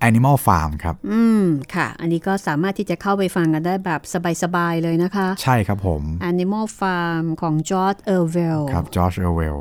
[0.10, 1.44] Animal Farm ครับ อืม
[1.76, 4.02] ค่ะ อันนี้ก็สามารถที่จะเข้าไปฟังกันได้แบบ
[4.44, 9.58] สบาย ๆ เลยนะคะ ใช่ครับผม Animal Farm ของ George Orwell ครับจอร์จเอเวล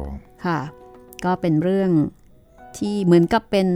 [0.46, 0.58] ค่ะ
[1.24, 1.90] ก็เป็นเรื่อง
[2.78, 3.68] ที่เหมือนกับเป็น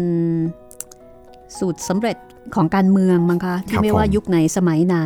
[1.59, 2.17] สูตรสำเร็จ
[2.55, 4.99] ของการเมืองมั้งคะ ที่ไม่ว่ายุคไหนสมัยไหน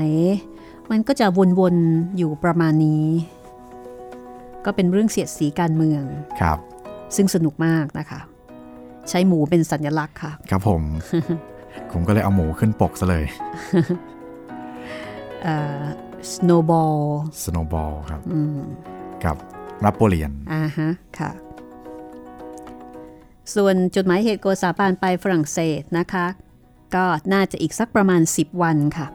[0.90, 1.27] มันก็จะ
[1.61, 3.05] วนๆอยู่ประมาณนี้
[4.64, 6.03] ก็เป็นเรื่องเสียดสีการเมือง
[6.40, 6.59] ครับ
[7.16, 8.20] ซึ่งสนุกมากนะคะ
[9.09, 10.83] ใช้หมูเป็นสัญลักษณ์ค่ะ ครับผม
[11.92, 13.25] ผมก็เลยเอาหมูขึ้นปกซะเลย
[15.42, 15.83] เอ่อ
[16.33, 16.99] snowball
[17.44, 18.59] Snowball ครับอืม
[19.25, 19.37] กับ
[19.85, 21.31] นโปเลียนอ่าฮะค่ะ
[23.55, 26.27] ส่วนจดหมายเหตุโกษาปานไปฝรั่งเศสนะคะ
[26.94, 29.07] ก็น่าจะอีกสักประมาณ 10 วันค่ะ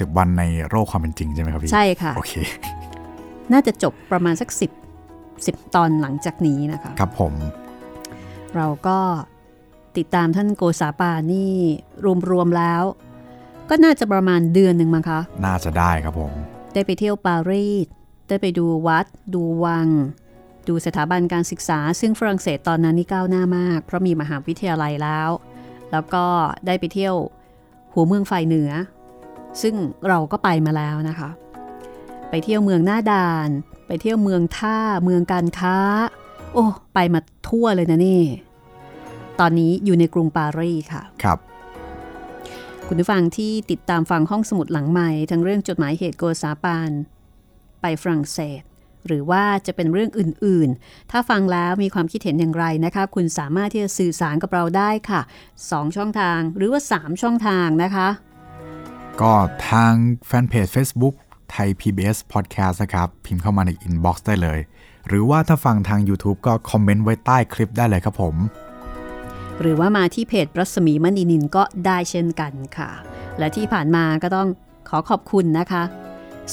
[0.00, 2.32] สิบวันในโรคความเป็นจริงใช่ไหมครับพี่ ใช่ค่ะ โอเค
[3.52, 4.48] น่าจะจบประมาณสัก
[5.14, 7.32] 10 10ตอนหลังจากนี้นะคะ ครับผม
[8.56, 8.98] เราก็
[9.96, 11.52] ติดตามท่านโกษาปานนี่
[12.30, 12.82] รวมๆแล้ว
[13.70, 16.32] ก็น่าจะประมาณเดือนหนึ่งมั้งคะ น่าจะได้ครับผม
[16.74, 17.86] ได้ไปเที่ยวปารีส
[18.28, 19.88] ได้ไปดูวัด ดูวัง
[20.68, 25.30] ดูสถาบันการศึกษา ซึ่งฝรั่งเศสตอนนั้นนี่ก้าวหน้ามาก เพราะมีมหาวิทยาลัยแล้ว
[25.92, 26.24] แล้วก็
[26.66, 27.14] ได้ไปเที่ยว
[27.92, 28.70] หัวเมืองฝ่ายเหนือ
[29.62, 29.74] ซึ่ง
[30.08, 31.30] เราก็ไปมาแล้วนะคะ
[32.30, 33.48] ไปเที่ยวเมืองหน้าด่าน
[33.86, 35.76] ไปเที่ยวเมืองท่า เมืองการค้า
[36.52, 36.64] โอ้
[36.94, 38.22] ไปมาทั่วเลยนะนี่
[39.40, 41.38] ตอนนี้อยู่ในกรุงปารีสค่ะ ครับ
[42.86, 46.90] คุณผู้ฟังที่ติดตามฟังห้องสมุดหลังใหม่ทั้งเรื่องจดหมายเหตุโกษาปาน
[47.80, 48.62] ไปฝรั่งเศส
[49.06, 55.20] หรือว่าจะเป็นเรื่องอื่นๆ ถ้าฟังแล้วมีความคิดเห็นอย่างไรนะคะ คุณสามารถที่จะสื่อสารกับเราได้ค่ะ
[55.58, 58.08] 2 ช่องทางหรือว่า 3 ช่องทางนะคะ
[59.22, 59.32] ก็
[59.70, 59.92] ทาง
[60.26, 61.14] แฟนเพจ Facebook
[61.50, 64.58] ไทย PBS Podcast นะครับ พิมพ์เข้ามาในอินบ็อกซ์ได้เลย
[65.08, 68.34] หรือว่าถ้าฟังทาง YouTube ก็คอมเมนต์ไว้ใต้คลิปได้เลยครับผม
[69.60, 72.90] หรือว่ามาที่เพจรัศมีมณีนิลก็ได้เช่นกันค่ะ
[73.38, 74.48] และที่ผ่านมาก็ต้อง
[74.88, 75.82] ขอขอบคุณนะคะ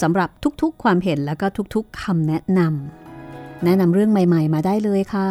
[0.01, 0.29] สำหรับ
[0.61, 5.27] ทุกๆ ความเห็นแล้วก็ทุกๆคำแนะนำแนะนำเรื่องใหม่ ๆ มาได้เลยค่ะ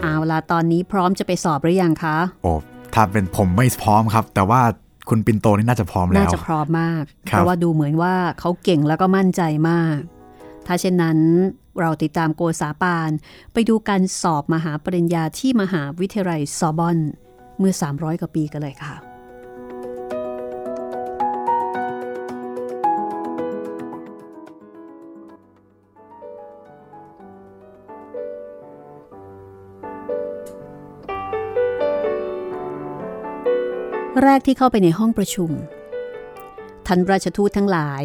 [0.00, 2.52] เอาละตอนนี้พร้อมจะไปสอบหรือยังคะ โอ้
[2.94, 4.62] ถ้าเป็นผมไม่พร้อมครับ แต่ว่า
[5.08, 9.98] คุณปินโตนี่น่าจะพร้อมแล้น่าวจะพร้อมมากครับเพราะว่าดูเหมือนว่าเขาเก่งแล้วก็มั่นใจมาก
[10.66, 11.18] ถ้าเช่นนั้น
[11.80, 13.10] เราติดตามโกษาปาน
[13.52, 16.98] ไปดูการสอบมหาปริญญาที่มหาวิทยาลัยซอร์บอน
[17.58, 18.94] เมื่อ 300 กว่าปีกันเลยค่ะ
[34.24, 35.50] แรกที่เข้าไปในห้องประชุม
[36.86, 38.02] ท่านราชทูตทั้งหลาย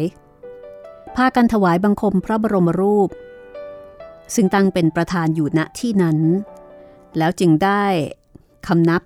[1.16, 3.10] พากันถวายบังคมพระบรมรูป
[4.34, 6.18] ซึ่งตั้งเป็นประธานอยู่ณที่นั้น
[7.18, 7.84] แล้วจึงได้
[8.66, 9.02] คำนับ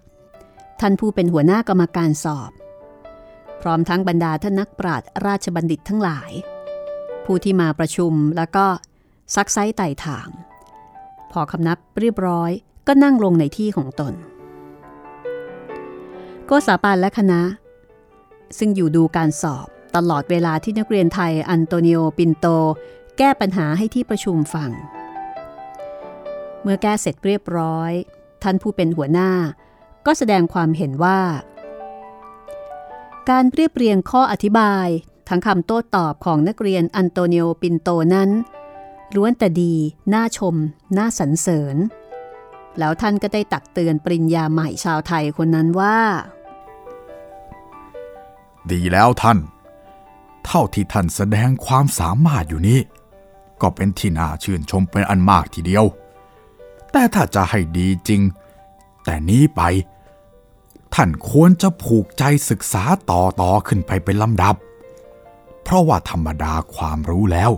[0.80, 2.52] ท่านผู้เป็นหัวหน้ากรรมการสอบ
[3.60, 6.30] พร้อมทั้งบรรดาท่านนักปราชญ์ราชบัณฑิตทั้งหลาย
[7.24, 8.66] ผู้ที่มาประชุมแล้วก็
[9.34, 10.30] ซักไซ้ไต่ถาม
[11.32, 12.50] พอคำนับเรียบร้อย
[12.86, 14.14] ก็นั่งลงในที่ของตน
[16.50, 17.42] โกษาปานและคณะ
[18.58, 22.46] ซึ่งอยู่ดูการสอบตลอดเวลาที่นักเรียนไทยอันโตนิโอปินโต
[23.18, 24.70] แก้ปัญหาให้ที่ประชุมฟัง
[26.62, 27.92] เมื่อแก้เสร็จเรียบร้อย
[28.42, 29.32] ท่านผู้เป็นหัวหน้า
[30.06, 31.20] ก็แสดงความเห็นว่า
[33.30, 34.86] การเรียบเรียงข้ออธิบาย
[35.28, 38.30] ทั้งคำโต้ตอบของนักเรียนอันโตนิโอปินโตนั้น
[39.14, 39.74] ล้วนแต่ดี
[40.14, 40.54] น่าชม
[40.96, 41.76] น่าสรรเสริญ
[42.78, 45.98] แล้วท่านก็ได้ตักเตือนปริญญาใหม่ชาวไทยคนนั้นว่า
[48.72, 49.38] ดีแล้วท่าน
[50.46, 52.80] เท่าที่ท่านแสดงความสามารถอยู่นี้
[53.60, 55.84] ก็เป็นที่น่าชื่นชมเป็นอันมากทีเดียว
[56.92, 58.20] แต่ถ้าจะให้ดีจริง
[59.04, 59.62] แต่นี้ไป
[60.94, 64.54] ท่านควรจะผูกใจศึกษาต่อต่อขึ้นไปเป็นลำดับ
[65.62, 67.50] เพราะว่าธรรมดาความรู้แล้ว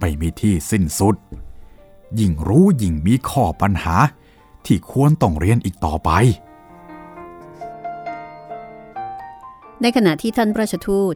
[0.00, 1.14] ไม่มีที่สิ้นสุด
[2.18, 3.96] ยิ่งรู้ยิ่งมีข้อปัญหา
[4.66, 6.10] ที่ควรต้องเรียนอีกต่อไป
[9.82, 11.14] ในขณะที่ท่านราชทูต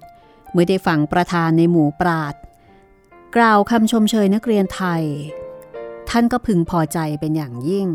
[0.52, 2.34] เมื่อได้ฟังประธานในหมู่ปราด
[3.36, 5.02] กล่าวคำชมเชยนักเรียนไทย
[6.10, 7.88] ท่านก็พึงพอใจเป็นอย่างยิ่ง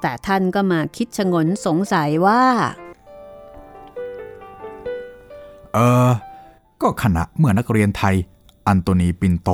[0.00, 2.42] แต่ท่านก็มาคิดชงนสงสัยว่า
[5.72, 6.10] เออ
[6.80, 8.14] ก็ขณะเมื่อนักเรียนไทย
[8.66, 9.48] อันโตนีปินโต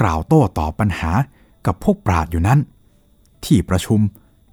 [0.00, 1.10] กล่าวโต้ตอบปัญหา
[1.66, 2.58] กับพวกปราดอยู่นั้น
[3.44, 4.00] ที่ประชุม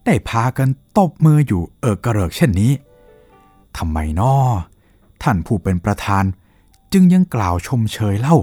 [0.06, 0.68] ได้พากัน
[0.98, 2.72] ตบมืออยู่เออกระเริกเช่นนี้
[3.78, 4.36] ทำไมนอ
[5.24, 6.24] ท่านผู้เป็นประธาน
[6.94, 8.38] จึงยังกล่าวชมเชยเล่า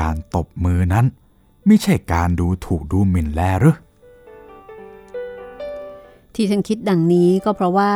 [0.00, 1.06] การตบมือนั้น
[1.66, 3.76] ไม่ใช่การดูถูกดูหมิ่นแลหรือ
[6.34, 7.92] ที่ท่านคิดดังนี้ก็เพราะว่า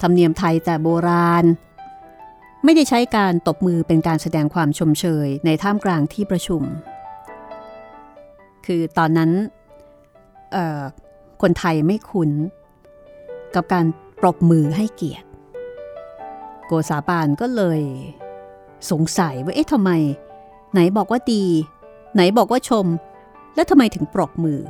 [0.00, 1.44] ธรรมเนียมไทยแต่โบราณ
[2.64, 6.62] ไม่ได้ใช้การตบมือเป็นการแสดงความชมเชยในท่ามกลางที่ประชุม
[8.66, 9.30] คือตอนนั้น
[11.42, 12.30] คนไทยไม่คุ้น
[13.54, 13.86] กับการ
[14.20, 15.26] ปรบมือให้เกียรติ
[16.72, 17.80] โกษาปานก็เลย
[18.90, 19.90] สงสัยว่าเอ๊ะทำไม
[20.72, 21.44] ไหนบอกว่าดี
[22.14, 22.86] ไหนบอกว่าชม
[23.54, 24.60] แล้วทำไมถึงปรบมือ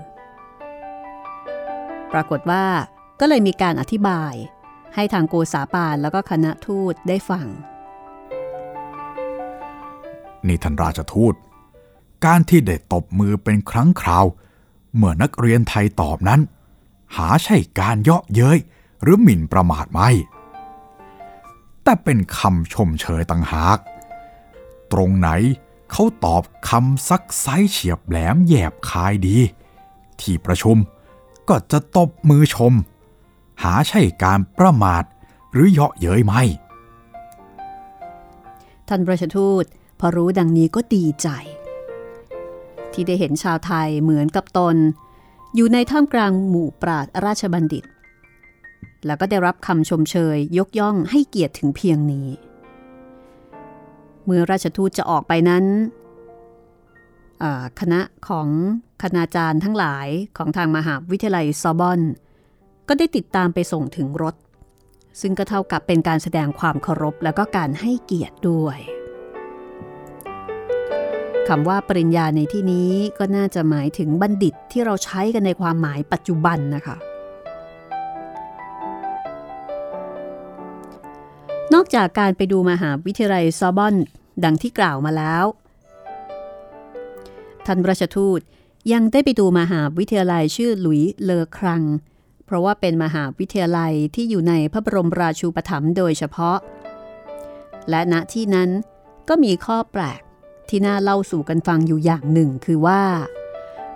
[2.13, 2.65] ปรากฏว่า
[3.21, 4.35] ก็เลยมีการอธิบาย
[4.95, 7.47] ให้ทางโกษาปานแล้วก็คณะทูตได้ฟัง
[10.47, 11.35] นี่ท่านราชทูต
[12.27, 14.27] การที่ได้ตบมือเป็นครั้งคราว
[14.97, 16.41] เมื่อนักเรียนไทยตอบนั้น
[17.17, 18.59] หาใช่การเยาะเย้ย
[19.03, 20.11] หรือหมิ่นประมาทไม่
[21.85, 23.79] แต่เป็นคำชมเชยต่างหาก
[24.93, 25.29] ตรงไหน
[25.91, 29.39] เขาตอบคำซักไซเฉียบแหลมแยบคายดี
[30.21, 30.77] ที่ประชุม
[31.49, 32.73] ก็จะตบมือชม
[33.63, 35.05] หาใช่การประมาท
[35.53, 36.43] หรือเยาะเย้ยไม่
[38.89, 39.65] ท่านปราชทูต
[40.01, 41.29] พอรู้ดังนี้ก็ดีใจ
[42.93, 44.77] ที่ได้เห็นชาวไทยเหมือนกับตน
[45.55, 47.85] อยู่ในท่ามกลางหมู่ปราดราชบัณฑิต
[49.07, 52.29] แล้วก็ได้รับคำชมเชยยกย่องให้เกียรติถึงเพียงนี้
[54.25, 55.65] เมื่อราชทูตจะออกไปนั้น
[57.81, 58.49] คณะของ
[59.03, 62.01] คณาจารย์ทั้งหลายของทางมหาวิทยาลัยซอร์บอน
[62.89, 64.35] ก็ได้ติดตามไปส่งถึงรถ
[65.21, 68.79] ซึ่งก็เท่ากับเป็นการแสดงความเคารพแล้วก็การให้เกียรติด้วย
[71.49, 76.97] คำว่าปริญญาในที่นี้ก็น่าจะหมายถึงบัณฑิตที่เราใช้กันในความหมายปัจจุบันนะคะ
[81.95, 83.95] จากการไปดูมหาวิทยาลัยซอบอน
[84.45, 85.45] ดังที่กล่าวมาแล้ว
[87.67, 88.41] ท่านราชทูต
[88.93, 91.83] ยังได้ไปดูมหาวิทยาลัยชื่อหลุยเลอครัง
[92.45, 96.59] เพราะว่าเป็นมหาวิทยาลัยที่อยู่ในพระบรมราชูปถัมภ์โดยเฉพาะ
[97.91, 98.71] และณที่นั้น
[99.29, 100.21] ก็มีข้อแปลก
[100.69, 103.03] ที่น่าเล่าสู่กันฟังอยู่อย่างหนึ่งคือว่า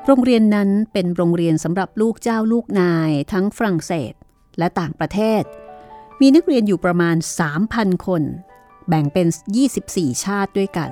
[0.07, 4.13] โรงเรียนนั้นเป็นโรงเรียนสำหรับลูกเจ้าลูกนายทั้งฝรั่งเศส
[4.59, 5.43] และต่างประเทศ
[6.27, 7.17] มีนักเรียนอยู่ประมาณ
[7.61, 8.23] 3,000 คน
[8.89, 9.27] แบ่งเป็น
[9.77, 10.91] 24 ชาติด้วยกัน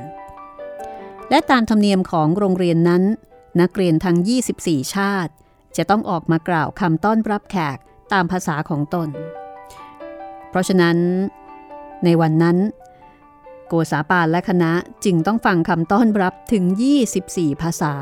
[1.31, 3.03] และตามธรรมเนียมของโรงเรียนนั้น
[3.61, 4.17] นักเรียนทั้ง
[4.57, 5.33] 24 ชาติ
[5.77, 7.79] จะต้องออกมากล่าวคำต้อนรับแขก
[8.13, 9.09] ตามภาษาของตน
[10.51, 10.97] เพราะฉะนั้น
[12.05, 12.57] ในวันนั้น
[13.69, 14.73] โกษาปานและคณะ
[15.05, 16.65] จึงต้องฟังคำต้อนรับถึง
[17.13, 17.95] 24 ภาษา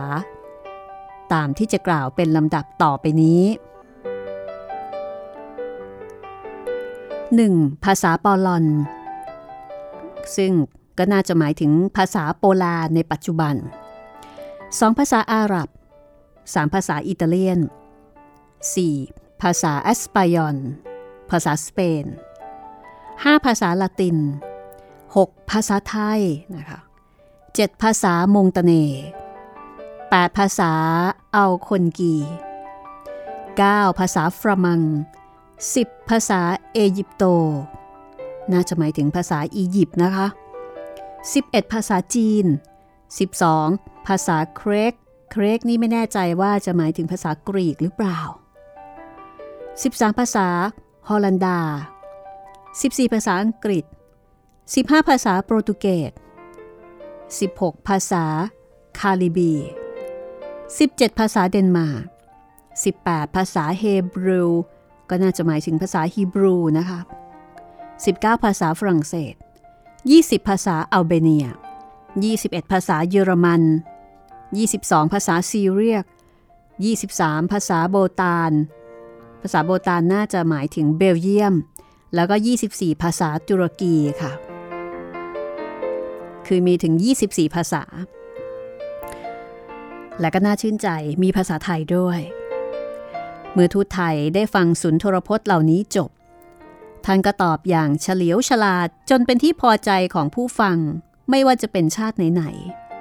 [1.33, 3.43] ตามที่จะกล่าวเป็นลำดับต่อไปนี้
[7.39, 7.85] 1.
[7.85, 8.65] ภาษาปอลอน
[10.37, 10.53] ซึ่ง
[10.99, 13.55] ก็น่าจะหมายถึงภาษาโปลาในปัจจุบัน
[14.27, 14.99] 2.
[14.99, 15.69] ภาษาอาหรับ
[16.23, 16.75] 3.
[16.75, 17.61] ภาษาอิตาเลียน
[18.71, 19.43] 4.
[19.43, 20.57] ภาษาแอสปายอน
[21.31, 22.05] ภาษาสเปน
[22.75, 23.47] 5.
[23.47, 24.17] ภาษาละติน
[24.89, 25.51] 6.
[25.51, 26.21] ภาษาไทย
[26.57, 26.81] นะคะ
[27.31, 27.83] 7.
[27.83, 28.73] ภาษามงตเน
[29.61, 30.39] 8.
[30.39, 30.73] ภาษา
[31.35, 32.15] อัลคนกี
[33.03, 33.99] 9.
[33.99, 34.81] ภาษาฟรามัง
[35.69, 36.09] 10.
[36.11, 36.41] ภาษา
[36.73, 37.25] เอยิปโต
[38.53, 40.27] น่าจะหมายถึงภาษาอียิปต์นะคะ
[41.01, 41.73] 11.
[41.73, 42.47] ภาษาจีน
[43.27, 44.07] 12.
[44.07, 44.93] ภาษาเครก
[45.31, 48.21] เครกนี่ไม่แน่ใจว่าจะหมายถึงภาษากรีกหรือเปล่า
[49.41, 50.49] 13 ภาษา
[51.09, 51.59] ฮอลันดา
[52.37, 53.85] 14 ภาษาอังกฤษ
[54.47, 56.13] 15 ภาษาโปรตุเกส
[57.39, 58.25] 16 ภาษา
[58.99, 59.55] คาลิบี
[60.37, 62.05] 17 ภาษาเดนมาร์ก
[62.71, 64.45] 18 ภาษาเฮบรู
[65.11, 67.01] ก็น่าจะหมายถึงภาษาฮีบรูนะคะ
[67.73, 69.35] 19 ภาษาฝรั่งเศส
[69.91, 71.47] 20 ภาษาอัลเบเนีย
[72.09, 73.63] 21 ภาษาเยอรมัน
[74.39, 76.05] 22 ภาษาซีเรียก
[76.79, 78.53] 23 ภาษาโบตาน
[79.43, 81.55] ภาษาโบตานน่าจะหมายถึงเบลเยียม
[82.15, 82.35] แล้วก็
[82.69, 84.33] 24 ภาษาตุรกีค่ะ
[86.47, 86.95] คือมีถึง
[87.25, 87.83] 24 ภาษา
[90.21, 90.89] และก็น่าชื่นใจ
[91.23, 92.21] มีภาษาไทยด้วย
[93.53, 96.11] เมื่อทูตไทยได้ฟังสุนทรพจน์เหล่านี้จบ
[97.05, 100.77] ท่านก็ตอบอย่างเฉลียวฉลาดจนเป็นที่พอใจของผู้ฟัง
[101.31, 102.45] ไม่ว่าจะเป็นชาติไหน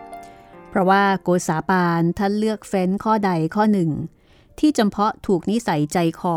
[0.07, 3.91] ๆ เพราะว่าโกษาปานท่านเลือกเฟ้นข้อใดข้อหนึ่ง
[4.59, 6.35] ที่จำเพาะถูกนิสัยใจคอ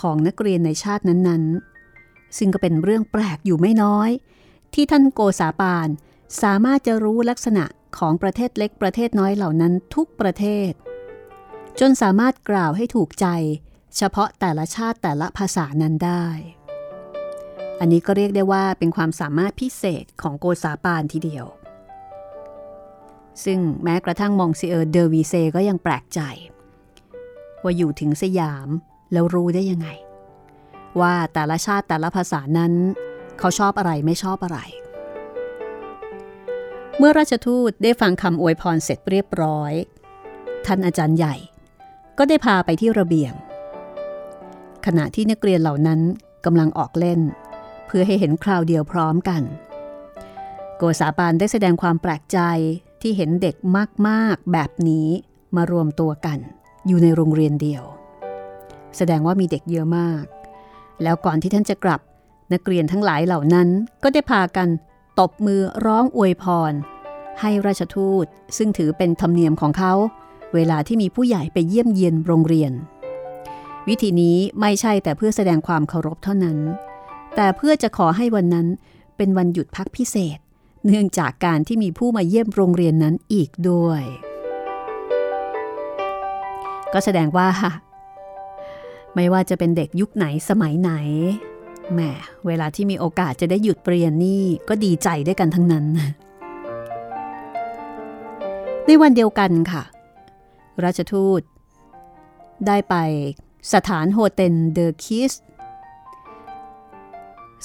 [0.00, 4.10] ของนักเรียนในชาตินั้นๆ ซึ่งก็เป็นเรื่องแปลกอยู่ไม่น้อย
[4.74, 5.88] ที่ท่านโกษาปาน
[6.42, 7.64] สามารถจะรู้ลักษณะ
[7.98, 10.70] ของประเทศเล็กประเทศน้อยเหล่านั้นทุกประเทศ
[11.80, 13.26] จนสามารถกล่าวให้ถูกใจ
[13.96, 16.26] เฉพาะแต่ละชาติแต่ละภาษานั้นได้
[17.80, 21.46] อันนี้ก็เรียกได้ว่าเป็นความสามารถพิเศษของโกษาปานทีเดียว
[23.44, 26.20] ซึ่งแม้กระทั่งมองซิเออร์เดอวีเซก็ยังแปลกใจ
[27.62, 28.68] ว่าอยู่ถึงสยาม
[29.12, 29.88] แล้วรู้ได้ยังไง
[31.00, 32.72] ว่าแต่ละชาติแต่ละภาษานั้น
[33.38, 34.58] เขาชอบอะไรไม่ชอบอะไร
[36.98, 39.72] เมื่อราชทูตได้ฟังคำอวยพรเสร็จเรียบร้อย
[40.66, 41.34] ท่านอาจารย์ใหญ่
[42.18, 43.32] ก็ได้พาไปที่ระเบียง
[44.86, 46.00] ขณะที่นักเรียนเหล่านั้น
[46.44, 47.20] กำลังออกเล่น
[47.86, 49.42] เพื่อให้เห็นคราวเดียวพร้อมกัน
[50.76, 52.38] โกษาปานได้แสดงความแปลกใจ
[53.02, 53.56] ที่เห็นเด็ก
[54.08, 55.08] มากๆแบบนี้
[55.56, 56.38] มารวมตัวกัน
[56.86, 57.84] อยู่ในโรงเรียนเดียว
[58.96, 60.24] แสดงว่ามีเด็กเยอะมาก
[61.02, 62.00] แล้วก่อนที่ท่านจะกลับ
[62.52, 63.68] นักเรียนทั้งหลายเหล่านั้น
[64.02, 64.68] ก็ได้พากัน
[65.20, 66.72] ตบมือร้องอวยพร
[67.40, 69.92] ให้ราชทูตซึ่งถือเป็นธรรมเนียมของเขา
[70.54, 72.72] เวลาที่มีผู้ใหญ่ไปเยี่ยมเยียนโรงเรียน
[73.88, 76.58] วิธีนี้ไม่ใช่แต่เพื่อแสดงความเคารพเท่านั้น
[77.36, 78.66] แต่เพื่อจะขอให้วันนั้น
[79.16, 80.38] เป็นวันหยุดพักพิเศษ
[80.86, 84.02] เนื่องจากการที่มีผู้มาเยี่ยมโรงเรียนนั้นอีกด้วย
[86.92, 87.48] ก็แสดงว่า
[89.14, 90.92] ไม่ว่าจะเป็นเด็กยุคไหนสมัยไหน
[91.92, 92.00] แหม
[92.46, 95.84] เวลาที่มีโอกาสจะได้หยุดเรียนนี่ก็ดีใจด้วยกันทั้งนั้น
[98.86, 99.82] ในวันเดียวกันค่ะ
[100.84, 101.42] ราชทูต
[102.66, 102.94] ได้ไป
[103.74, 105.32] สถานโฮเทลเดอกีส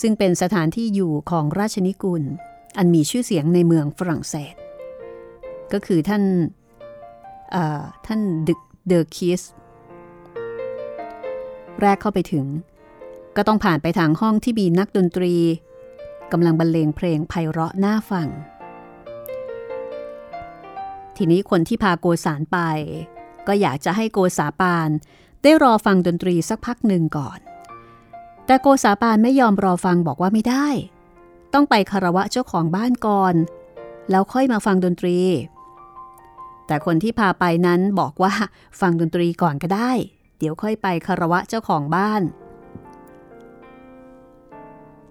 [0.01, 2.24] ซึ่งเป็นสถานที่อยู่ของราชนิกูล
[2.78, 4.55] อันมีชื่อเสียงในเมืองฝรั่งเศส
[5.74, 6.24] ก็คือท่าน
[8.05, 9.41] ท่านดึกเดอกีส
[11.82, 12.45] แรกเข้าไปถึง
[13.36, 15.34] ก็ต้องผ่านไปทางห้องที่มีนักดนตรี
[16.32, 18.28] กำลังบรรเลงเพลงไพเราะน่าฟัง
[21.18, 22.57] ทีนี้คนที่พาโกสารไป
[23.47, 24.89] ก็อยากจะให้โกษาปาน
[25.43, 27.39] ได้รอฟังดนตรีสักพักหนึ่งก่อน
[28.45, 30.68] แต่โกษาปานไม่ยอมรอฟังบอกว่าไม่ได้
[31.53, 33.36] ต้องไปคารวะเจ้าของบ้านก่อน
[34.09, 35.20] แล้วค่อยมาฟังดนตรี
[36.68, 38.34] แต่คนที่พาไปนั้นบอกว่า
[38.80, 39.91] ฟังดนตรีก่อนก็ได้
[40.38, 42.22] เดี๋ยวค่อยไปคารวะเจ้าของบ้าน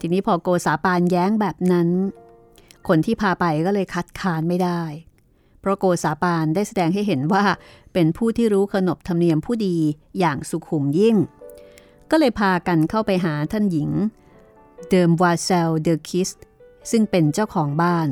[0.01, 1.89] ทีนี้พอโกษาปานแย้งแบบนั้น
[2.89, 4.83] คนที่พาไปก็เลยคัดค้านไม่ได้
[5.69, 7.45] พราะโกษาปานได้แสดงให้เห็นว่า
[7.93, 9.77] เป็นผู้ที่รู้ขนบธรรมเนียมผู้ดี
[10.19, 11.17] อย่างสุขุมยิ่ง
[12.11, 13.91] ก็เลยพากันเข้าไปหาท่านหญิง
[14.91, 16.31] เดิมวาเซลเดอคิส
[16.91, 18.09] ซึ่งเป็นเจ้าของบ้าน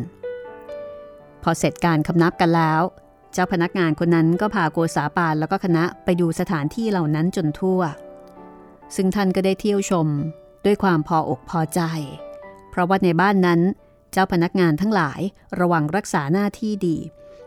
[1.43, 2.83] พอเสร็จการคำนับกันแล้ว
[3.33, 7.81] เจ้าพนักงานคนนั้นก็พาโกษาปานแล้วก็คณะไปดูสถานที่เหล่านั้นจนทั่ว
[8.95, 10.07] ซึ่งท่านก็ได้เที่ยวชม
[10.65, 11.81] ด้วยความพออกพอใจ
[12.71, 13.61] เพราะว่าในบ้านนั้น
[14.13, 15.21] เจ้าพนักงานทั้งหลาย
[15.61, 16.97] ระวังรักษาหน้าที่ดี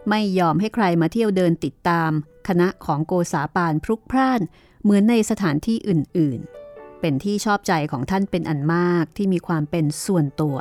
[0.09, 2.11] ไม่ยอมให้ใครมาเที่ยวเดินติดตาม
[2.47, 4.41] คณะของโกษาปานพลุกพล่าน
[4.83, 6.39] เหมือนในสถานที่อื่น
[6.69, 10.57] ๆ เป็นที่ชอบใจของท่านเป็นอันมากที่มีความเป็นส่วนตัว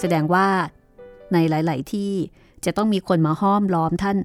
[0.00, 0.48] แสดงว่า
[1.32, 2.12] ในหลาย ๆ ที่
[2.64, 4.18] จะต้องมีคนมาห้อมล้อมท่าน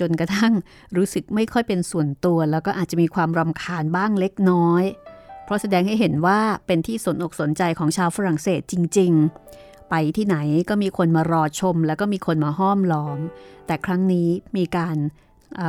[0.00, 0.52] จนกระทั่ง
[0.96, 4.84] รู้สึกไม่ค่อยเป็นส่วนตัว แล้วก็อาจจะมีความรำคาญบ้างเล็กน้อย
[5.44, 10.36] เพราะแสดงให้เห็นว่าเป็นที่สนอกสนใจของชาวฝรั่งเศสจริง ๆ ไปที่ไหน
[10.68, 13.18] ก็มีคนมารอชม แล้วก็มีคนมาห้อมล้อม
[13.66, 14.96] แต่ครั้งนี้มีการ
[15.56, 15.60] เ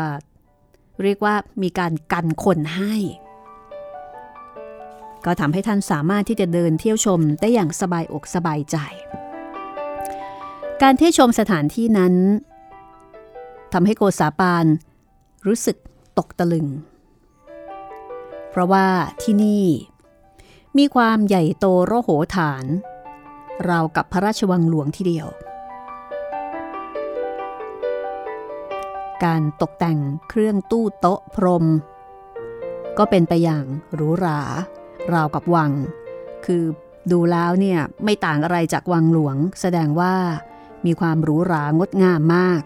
[1.03, 2.95] เรียกว่ามีการกันคนให้
[5.26, 8.78] ก็ทำให้ท่านสามารถที่จะเดินเที่ยวชมได้อย่างสบายอกสบายใจ
[10.82, 12.13] การเที่ยวชมสถานที่นั้น
[13.74, 14.65] ทำให้โกษาปาน
[15.47, 15.78] รู้สึก
[16.18, 16.68] ตกตะลึง
[18.49, 18.86] เพราะว่า
[19.22, 19.65] ที่นี่
[20.78, 22.65] มีความใหญ่โตโรโหฐาน
[23.70, 25.28] ราวกับพระราชวังหลวงทีเดียว
[29.24, 29.99] การตกแต่ง
[30.30, 31.66] เครื่องตู้โต๊ะพรม
[32.97, 34.39] ก็เป็นไปอย่างหรูหรา
[35.14, 35.72] ราวกับวัง
[36.45, 36.64] คือ
[37.12, 40.14] ดูแล้วเนี่ยไม่ต่างอะไรจากวังหลวง แสดงว่า
[40.86, 42.62] มีความหรูหรางดงามมาก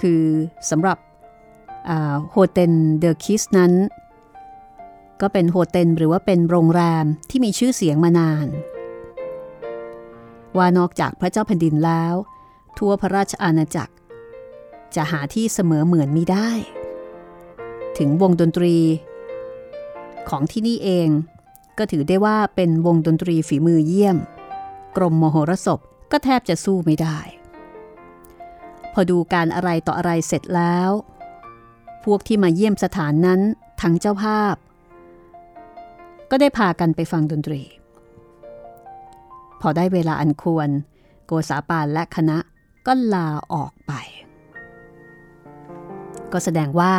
[0.00, 0.24] คือ
[0.70, 0.98] สำหรับ
[2.30, 3.72] โฮเทลเดอะคิสนั้น
[5.20, 8.46] ก็เป็นโฮเทลหรือว่าเป็นโรงแรมที่มีชื่อเสียงมานาน
[10.56, 12.14] ว่านอกจากพระเจ้าแผ่นดินแล้ว
[12.78, 13.94] ทั่วพระราชอาณาจักร
[14.94, 16.50] จะหาที่เสมอเหมือนมิได้
[17.98, 18.76] ถึงวงดนตรี
[20.28, 21.08] ของที่นี่เอง
[21.78, 24.16] ก็ถือได้ว่าเป็นวงดนตรีฝีมือเยี่ยม
[24.96, 25.78] กรมมโหรสพ
[26.12, 27.18] ก็แทบจะสู้ไม่ได้
[28.92, 30.90] พอดูการอะไรต่ออะไรเสร็จแล้ว
[32.04, 33.40] พวกที่มาเยี่ยมสถานนั้น
[33.80, 34.54] ทั้งเจ้าภาพ
[36.30, 37.62] ก็ได้พากันไปฟังดนตรี
[39.60, 40.68] พอได้เวลาอันควร
[41.26, 42.38] โกษาปานและคณะ
[42.86, 43.92] ก็ลาออกไป
[46.32, 46.92] ก็แสดงว่า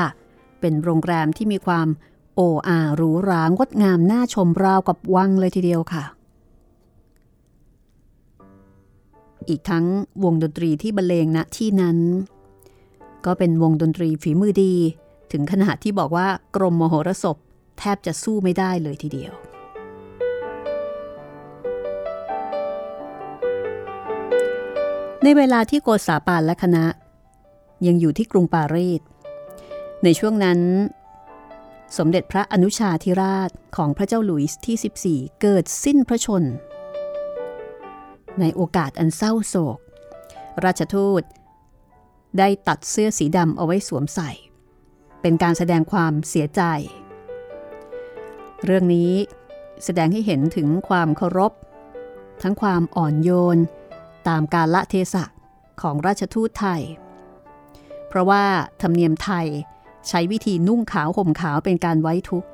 [0.60, 1.88] เป็นโรงแรมที่มีความ
[2.36, 6.04] โอ้อาหรูหรางดงามน่าชมราวกับวังเลยทีเดียวค่ะ
[9.50, 9.86] อีกทั้ง
[10.24, 11.98] วงดนตรีที่บรรเลงณที่นั้น
[13.26, 14.74] ก็เป็นวงดนตรีฝีมือดี
[15.32, 17.38] ถึงขนาดที่บอกว่ากรมมโหรสพ
[17.80, 19.34] แทบจะสู้ไม่ได้เลยทีเดียว
[25.24, 26.86] ในเวลาที่โกษาปานและคณะ
[27.88, 29.02] ยังอยู่ที่กรุงปารีส
[30.04, 30.60] ในช่วงนั้น
[31.98, 36.44] สมเด็จพระอนุชาธิราชของพระเจ้าหลุยส์ที่ 14 เกิดสิ้นพระชน
[38.40, 39.80] ในโอกาสอันเศร้าโศก
[40.66, 41.24] ราชทูต
[42.38, 44.32] ได้ตัดเสื้อสีดำเอาไว้สวมใส่
[45.22, 46.62] เป็นการแสดงความเสียใจ
[48.64, 49.12] เรื่องนี้
[49.84, 51.52] แสดงให้เห็นถึงความเคารพ
[52.42, 53.58] ทั้งความอ่อนโยน
[54.28, 55.24] ตามการละเทศะ
[55.82, 56.82] ของราชทูตไทย
[58.08, 58.44] เพราะว่า
[58.82, 59.48] ธรรมเนียมไทย
[60.08, 62.50] ใช้วิธีนุ่งขาวห่มขาวเป็นการไว้ทุกข์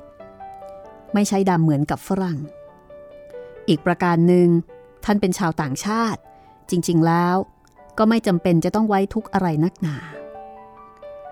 [1.14, 2.38] ไม่ใช่ดำเหมือนกับฝรั่ง
[3.68, 4.48] อีกประการหนึ่ง
[5.04, 6.20] ท่านเป็นชาวต่างชาติ
[6.70, 7.36] จริง ๆ แล้ว
[7.98, 9.96] ก็ไม่จำเป็นจะต้องไว้ทุกข์อะไรนักหนา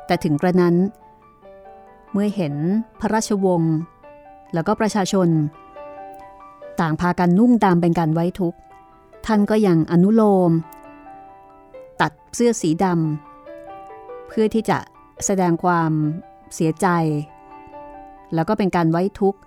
[0.06, 0.76] แต่ถึงกระนั้น
[2.12, 2.54] เมื่อเห็น
[3.00, 3.74] พระราชวงศ์
[4.55, 5.28] แล้วก็ประชาชน
[6.80, 8.59] ต่างพากันนุ่งดำเป็นการไว้ทุกข์
[9.26, 10.51] ท่านก็ยังอนุโลม
[12.01, 14.78] ตัดเสื้อสีดำเพื่อที่จะ
[15.26, 15.92] แสดงความ
[16.55, 16.86] เสียใจ
[18.34, 19.40] แล้วก็เป็นการไว้ทุกข์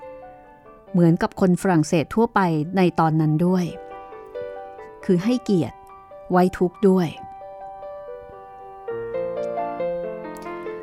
[0.92, 2.40] เหมือนกับคนฝรั่งเศสทั่วไป
[2.78, 3.66] ในตอนนั้นด้วย
[5.06, 5.78] คือให้เกียรติ
[6.32, 7.08] ไว้ทุกข์ด้วย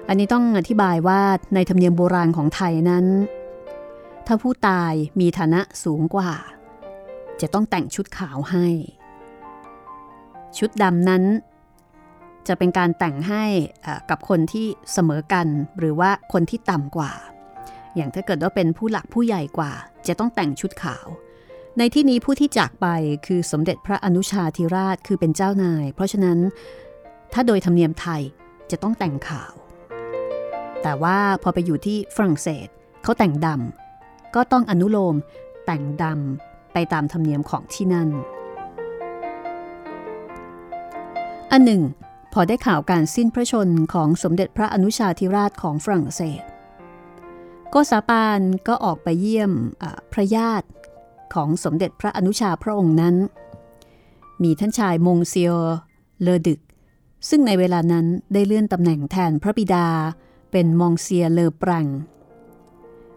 [0.09, 1.21] อันนี้ต้องอธิบายว่า
[1.55, 3.05] ในธรรมเนียมโบราณของไทยนั้น
[4.27, 6.33] ถ้าผู้ตายมีฐานะสูงกว่า
[7.41, 8.66] จะต้องแต่งชุดขาวให้
[10.59, 11.25] ชุดดำนั้น
[12.49, 13.45] จะเป็นการแต่งให้
[14.11, 15.47] กับคนที่เสมอกัน
[15.79, 17.12] หรือว่าคนที่ต่ำกว่า
[17.97, 19.73] อย่างถ้าเกิดว่าเป็นผู้หลักผู้ใหญ่กว่า
[20.09, 21.07] จะต้องแต่งชุดขาว
[21.79, 22.87] ในที่นี้ผู้ที่จากไป
[23.27, 26.39] คือสมเด็จพระอนุชาธิราชคือเป็นเจ้านาย เพราะฉะนั้น
[27.33, 28.23] ถ้าโดยธรรมเนียมไทย
[28.71, 29.53] จะต้องแต่งขาว
[30.83, 32.68] แต่ว่าพอไปอยู่ที่ฝรั่งเศส
[33.03, 33.80] เขาแต่งดำ
[34.35, 35.16] ก็ต้องอนุโลม
[35.66, 38.09] แต่งดำไปตามธรรมเนียมของที่นั่น
[41.53, 41.83] อันหนึ่ง
[42.33, 46.43] พอได้ข่าวการสิ้นพระชนของสมเด็จพระอนุชาธิราชของฝรั่งเศส
[47.70, 49.53] โกษาปานก็ออกไปเยี่ยม
[50.12, 50.68] พระญาติ
[51.35, 53.16] ของสมเด็จพระอนุชาพระองค์นั้น
[54.43, 55.53] มีท่านชายมงเซีย
[56.22, 56.61] เลอดึก
[57.28, 59.87] ซึ่งในเวลานั้นได้เลื่อนตำแหน่งแทนพระบิดา
[60.53, 61.87] เป็นมองเซียเลอปรัง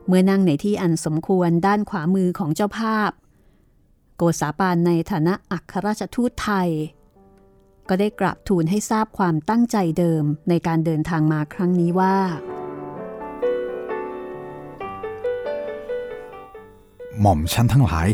[0.08, 3.12] เมื่อนั่งในที่อันสมควรด้านขวามือของเจ้าภาพ
[4.18, 6.70] โกษาปานในฐานะอัครราชทูตไทย
[7.90, 12.18] ก็ได้กราบทูลให้ทราบความตั้งใจเดิมในการเดินทางมาครั้งนี้ว่า
[17.20, 18.08] หม่อมชั้นทั้งหลาย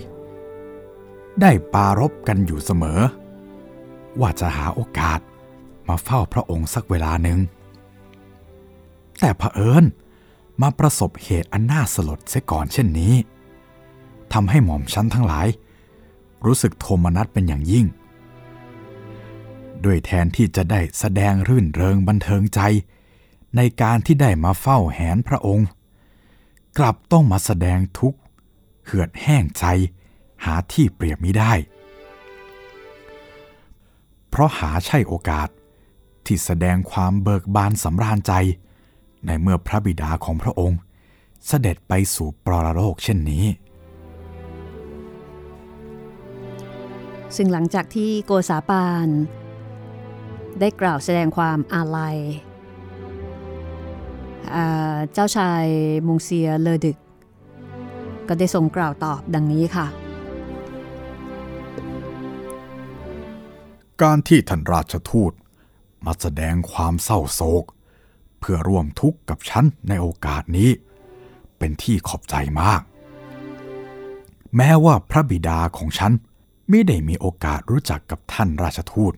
[1.42, 3.00] ได้ปารบกันอยู่เสมอ
[4.20, 5.20] ว่าจะหาโอกาส
[5.88, 7.40] มาเฝ้าพระองค์สักเวลาหนึ่ง
[9.20, 9.84] แต่เผอิญ
[10.62, 13.14] มาประสบเหตุอันน่าสลดเสียก่อนเช่นนี้
[14.34, 15.48] ทำให้หม่อมชั้นทั้งหลาย
[16.46, 17.86] รู้สึกโทมนัสเป็นอย่างยิ่ง
[19.84, 22.62] ด้วยแทนที่จะได้แสดงรื่นเริงบันเทิงใจ
[23.56, 25.68] ในการที่ได้มาเฝ้าแหนพระองค์
[26.78, 28.20] กลับต้องมาแสดงทุกข์
[28.86, 29.66] เหือดแห้งใจ
[30.46, 31.54] หาที่เปรียบมิได้
[34.30, 35.50] เพราะหาใช่โอกาส
[36.26, 38.34] ที่แสดงความเบิกบานสำราญใจ
[39.26, 40.80] ในเมื่อพระบิดาของพระองค์
[41.48, 43.46] เสด็จไปสู่ปรโลกเช่นนี้
[47.36, 49.08] ซึ่งหลังจากที่โกษาปาน
[50.60, 52.18] ได้กล่าวแสดงความอาลัย
[55.14, 55.66] เจ้าชาย
[56.08, 56.98] มงเซียเลอดึก
[58.28, 59.88] ก็ได้ทรงกล่าวตอบดังนี้ค่ะ
[64.02, 65.34] การที่ท่านราชทูต
[66.06, 67.64] มาแสดงความเศร้าโศก
[68.40, 70.70] เพื่อร่วมทุกข์กับฉันในโอกาสนี้
[71.58, 72.82] เป็นที่ขอบใจมาก
[74.56, 76.12] แม้ว่าพระบิดาของฉัน
[76.70, 79.14] ไม่ได้มีโอกาสรู้จักกับท่านราชทูต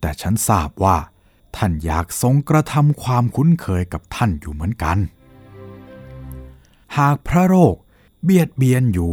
[0.00, 0.96] แต่ฉันทราบว่า
[1.56, 4.98] ท่านอยากทรงกระทำความคุ้นเคยกับท่านอยู่เหมือนกัน
[6.98, 7.76] หากพระโรค
[8.22, 9.12] เบียดเบียนอยู่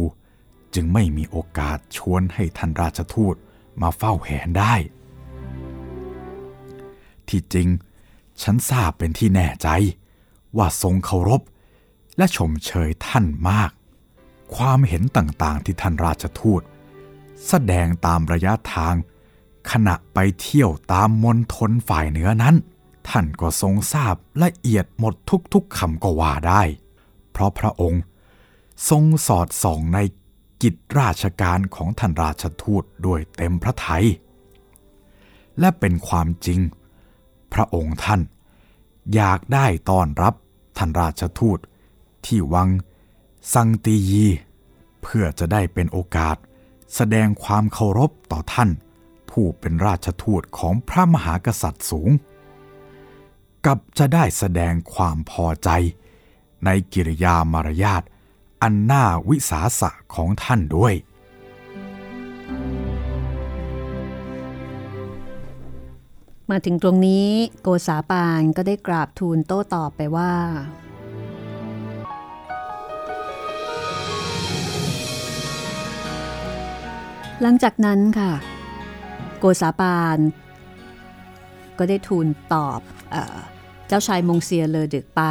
[0.74, 3.34] จึงไม่มีโอกาสชวนให้ท่านราชทูต
[3.80, 4.74] มาเฝ้าแหนได้
[7.28, 7.68] ที่จริง
[8.42, 9.68] ฉันทราบเป็นที่แน่ใจ
[10.56, 11.42] ว่าทรงเคารพ
[12.16, 13.70] และชมเชยท่านมาก
[14.56, 16.62] ความเห็นต่างๆที่ท่านราชทูต
[17.48, 18.94] แสดงตามระยะทาง
[19.70, 22.54] ขณะไปเที่ยวตามมณฑลฝ่ายเหนือนั้น
[23.08, 25.14] ท่านก็ทรงทราบละเอียดหมด
[25.52, 26.62] ทุกๆคำก็ว่าได้
[27.32, 28.02] เพราะพระองค์
[28.88, 29.98] ทรงสอดส่องใน
[30.62, 34.06] กิจราชการของท่านราชทูตด้วยเต็มพระทัย
[35.60, 36.60] และเป็นความจริง
[37.52, 38.20] พระองค์ท่าน
[39.14, 40.34] อยากได้ต้อนรับ
[40.76, 41.58] ท่านราชทูต
[42.26, 42.68] ที่วัง
[43.52, 44.26] สังตียี
[45.02, 46.36] เพื่อจะได้เป็นโอกาส
[46.94, 48.70] แสดงความเคารพต่อท่าน
[49.30, 52.10] ผู้เป็นราชทูตของพระมหากษัตริย์สูง
[53.66, 55.70] กับจะได้แสดงความพอใจ
[56.64, 58.02] ในกิริยามารยาท
[58.62, 60.94] อันน่าวิสาสะของท่านด้วย
[66.52, 67.28] มาถึงตรงนี้
[67.62, 70.32] โกษาปานก็ได้กราบทูลโต้ตอบไปว่า
[77.42, 78.32] หลังจากนั้นค่ะ
[79.38, 80.18] โกษาปาน
[81.78, 82.80] ก็ได้ทูลตอบ
[83.10, 83.16] เอ
[83.88, 85.22] เจ้าชายมงเซียเลอดึกไป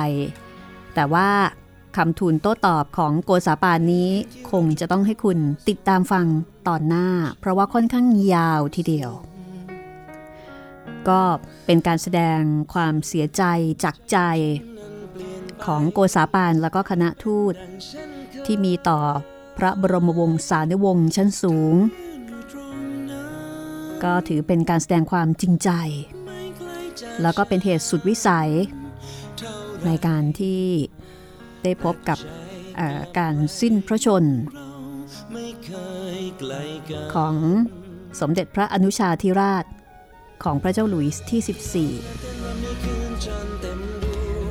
[0.95, 1.29] แต่ว่า
[1.97, 4.09] คำทูลโต้ตอบของโกษาปานนี้
[4.51, 5.37] คงจะต้องให้คุณ
[5.69, 6.25] ติดตามฟัง
[6.67, 7.07] ตอนหน้า
[7.39, 9.11] เพราะว่าค่อนข้างยาวทีเดียว
[11.09, 11.21] ก็
[11.65, 12.39] เป็นการแสดง
[12.73, 13.43] ความเสียใจ
[13.83, 14.17] จากใจ
[15.65, 17.53] ของโกษาปานแล้วก็คณะทูต
[18.45, 18.99] ที่มีต่อ
[19.57, 21.75] พระบรมวงศานุวงศ์ชั้นสูง
[24.03, 25.69] ก็ถือเป็นการแสดงความจริงใจ
[27.21, 28.51] แล้วก็เป็นเหตุสุดวิสัย
[29.85, 30.61] ในการที่
[31.63, 32.19] ได้พบกับ
[33.19, 34.23] การสิ้นพระชน
[37.15, 37.35] ของ
[38.19, 39.65] สมเด็จพระอนุชาธิราช
[40.43, 41.41] ของพระเจ้าหลุยส์ที่
[41.93, 42.47] 14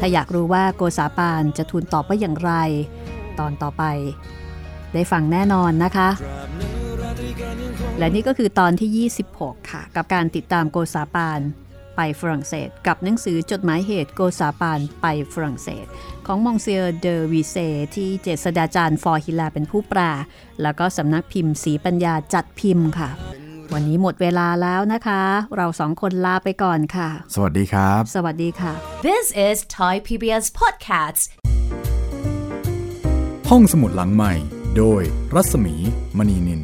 [0.01, 2.53] ถ้าอยากรู้ว่าโกษาปานจะทูลตอบว่าอย่างไร
[3.39, 3.85] ตอนต่อไป
[4.93, 6.09] ได้ฟังแน่นอนนะคะ
[7.99, 11.41] และนี่ก็คือตอนที่ 26 ค่ะ กับการติดตามโกษาปาน
[11.97, 15.87] ไปฝรั่งเศส กับหนังสือจดหมายเหตุโกซาปานไปฝรั่งเศส
[16.27, 17.57] ของมองเซียเดอวีเซ
[17.95, 20.01] ที่เจษดาจารย์ฟอร์ฮิลาเป็นผู้แปล
[20.63, 23.11] แล้วก็สำนักพิมพ์สีปัญญาจัดพิมพ์ค่ะ
[23.75, 25.23] วันนี้หมดเวลาแล้วนะคะ
[25.57, 28.73] เราสองคนลาไปก่อนค่ะ สวัสดีครับ สวัสดีค่ะ
[29.09, 31.23] This is Thai PBS Podcasts.
[33.51, 34.33] ห้องสมุดหลังใหม่
[34.77, 35.03] โดย
[35.35, 35.75] รัศมี
[36.19, 36.61] มณีนิน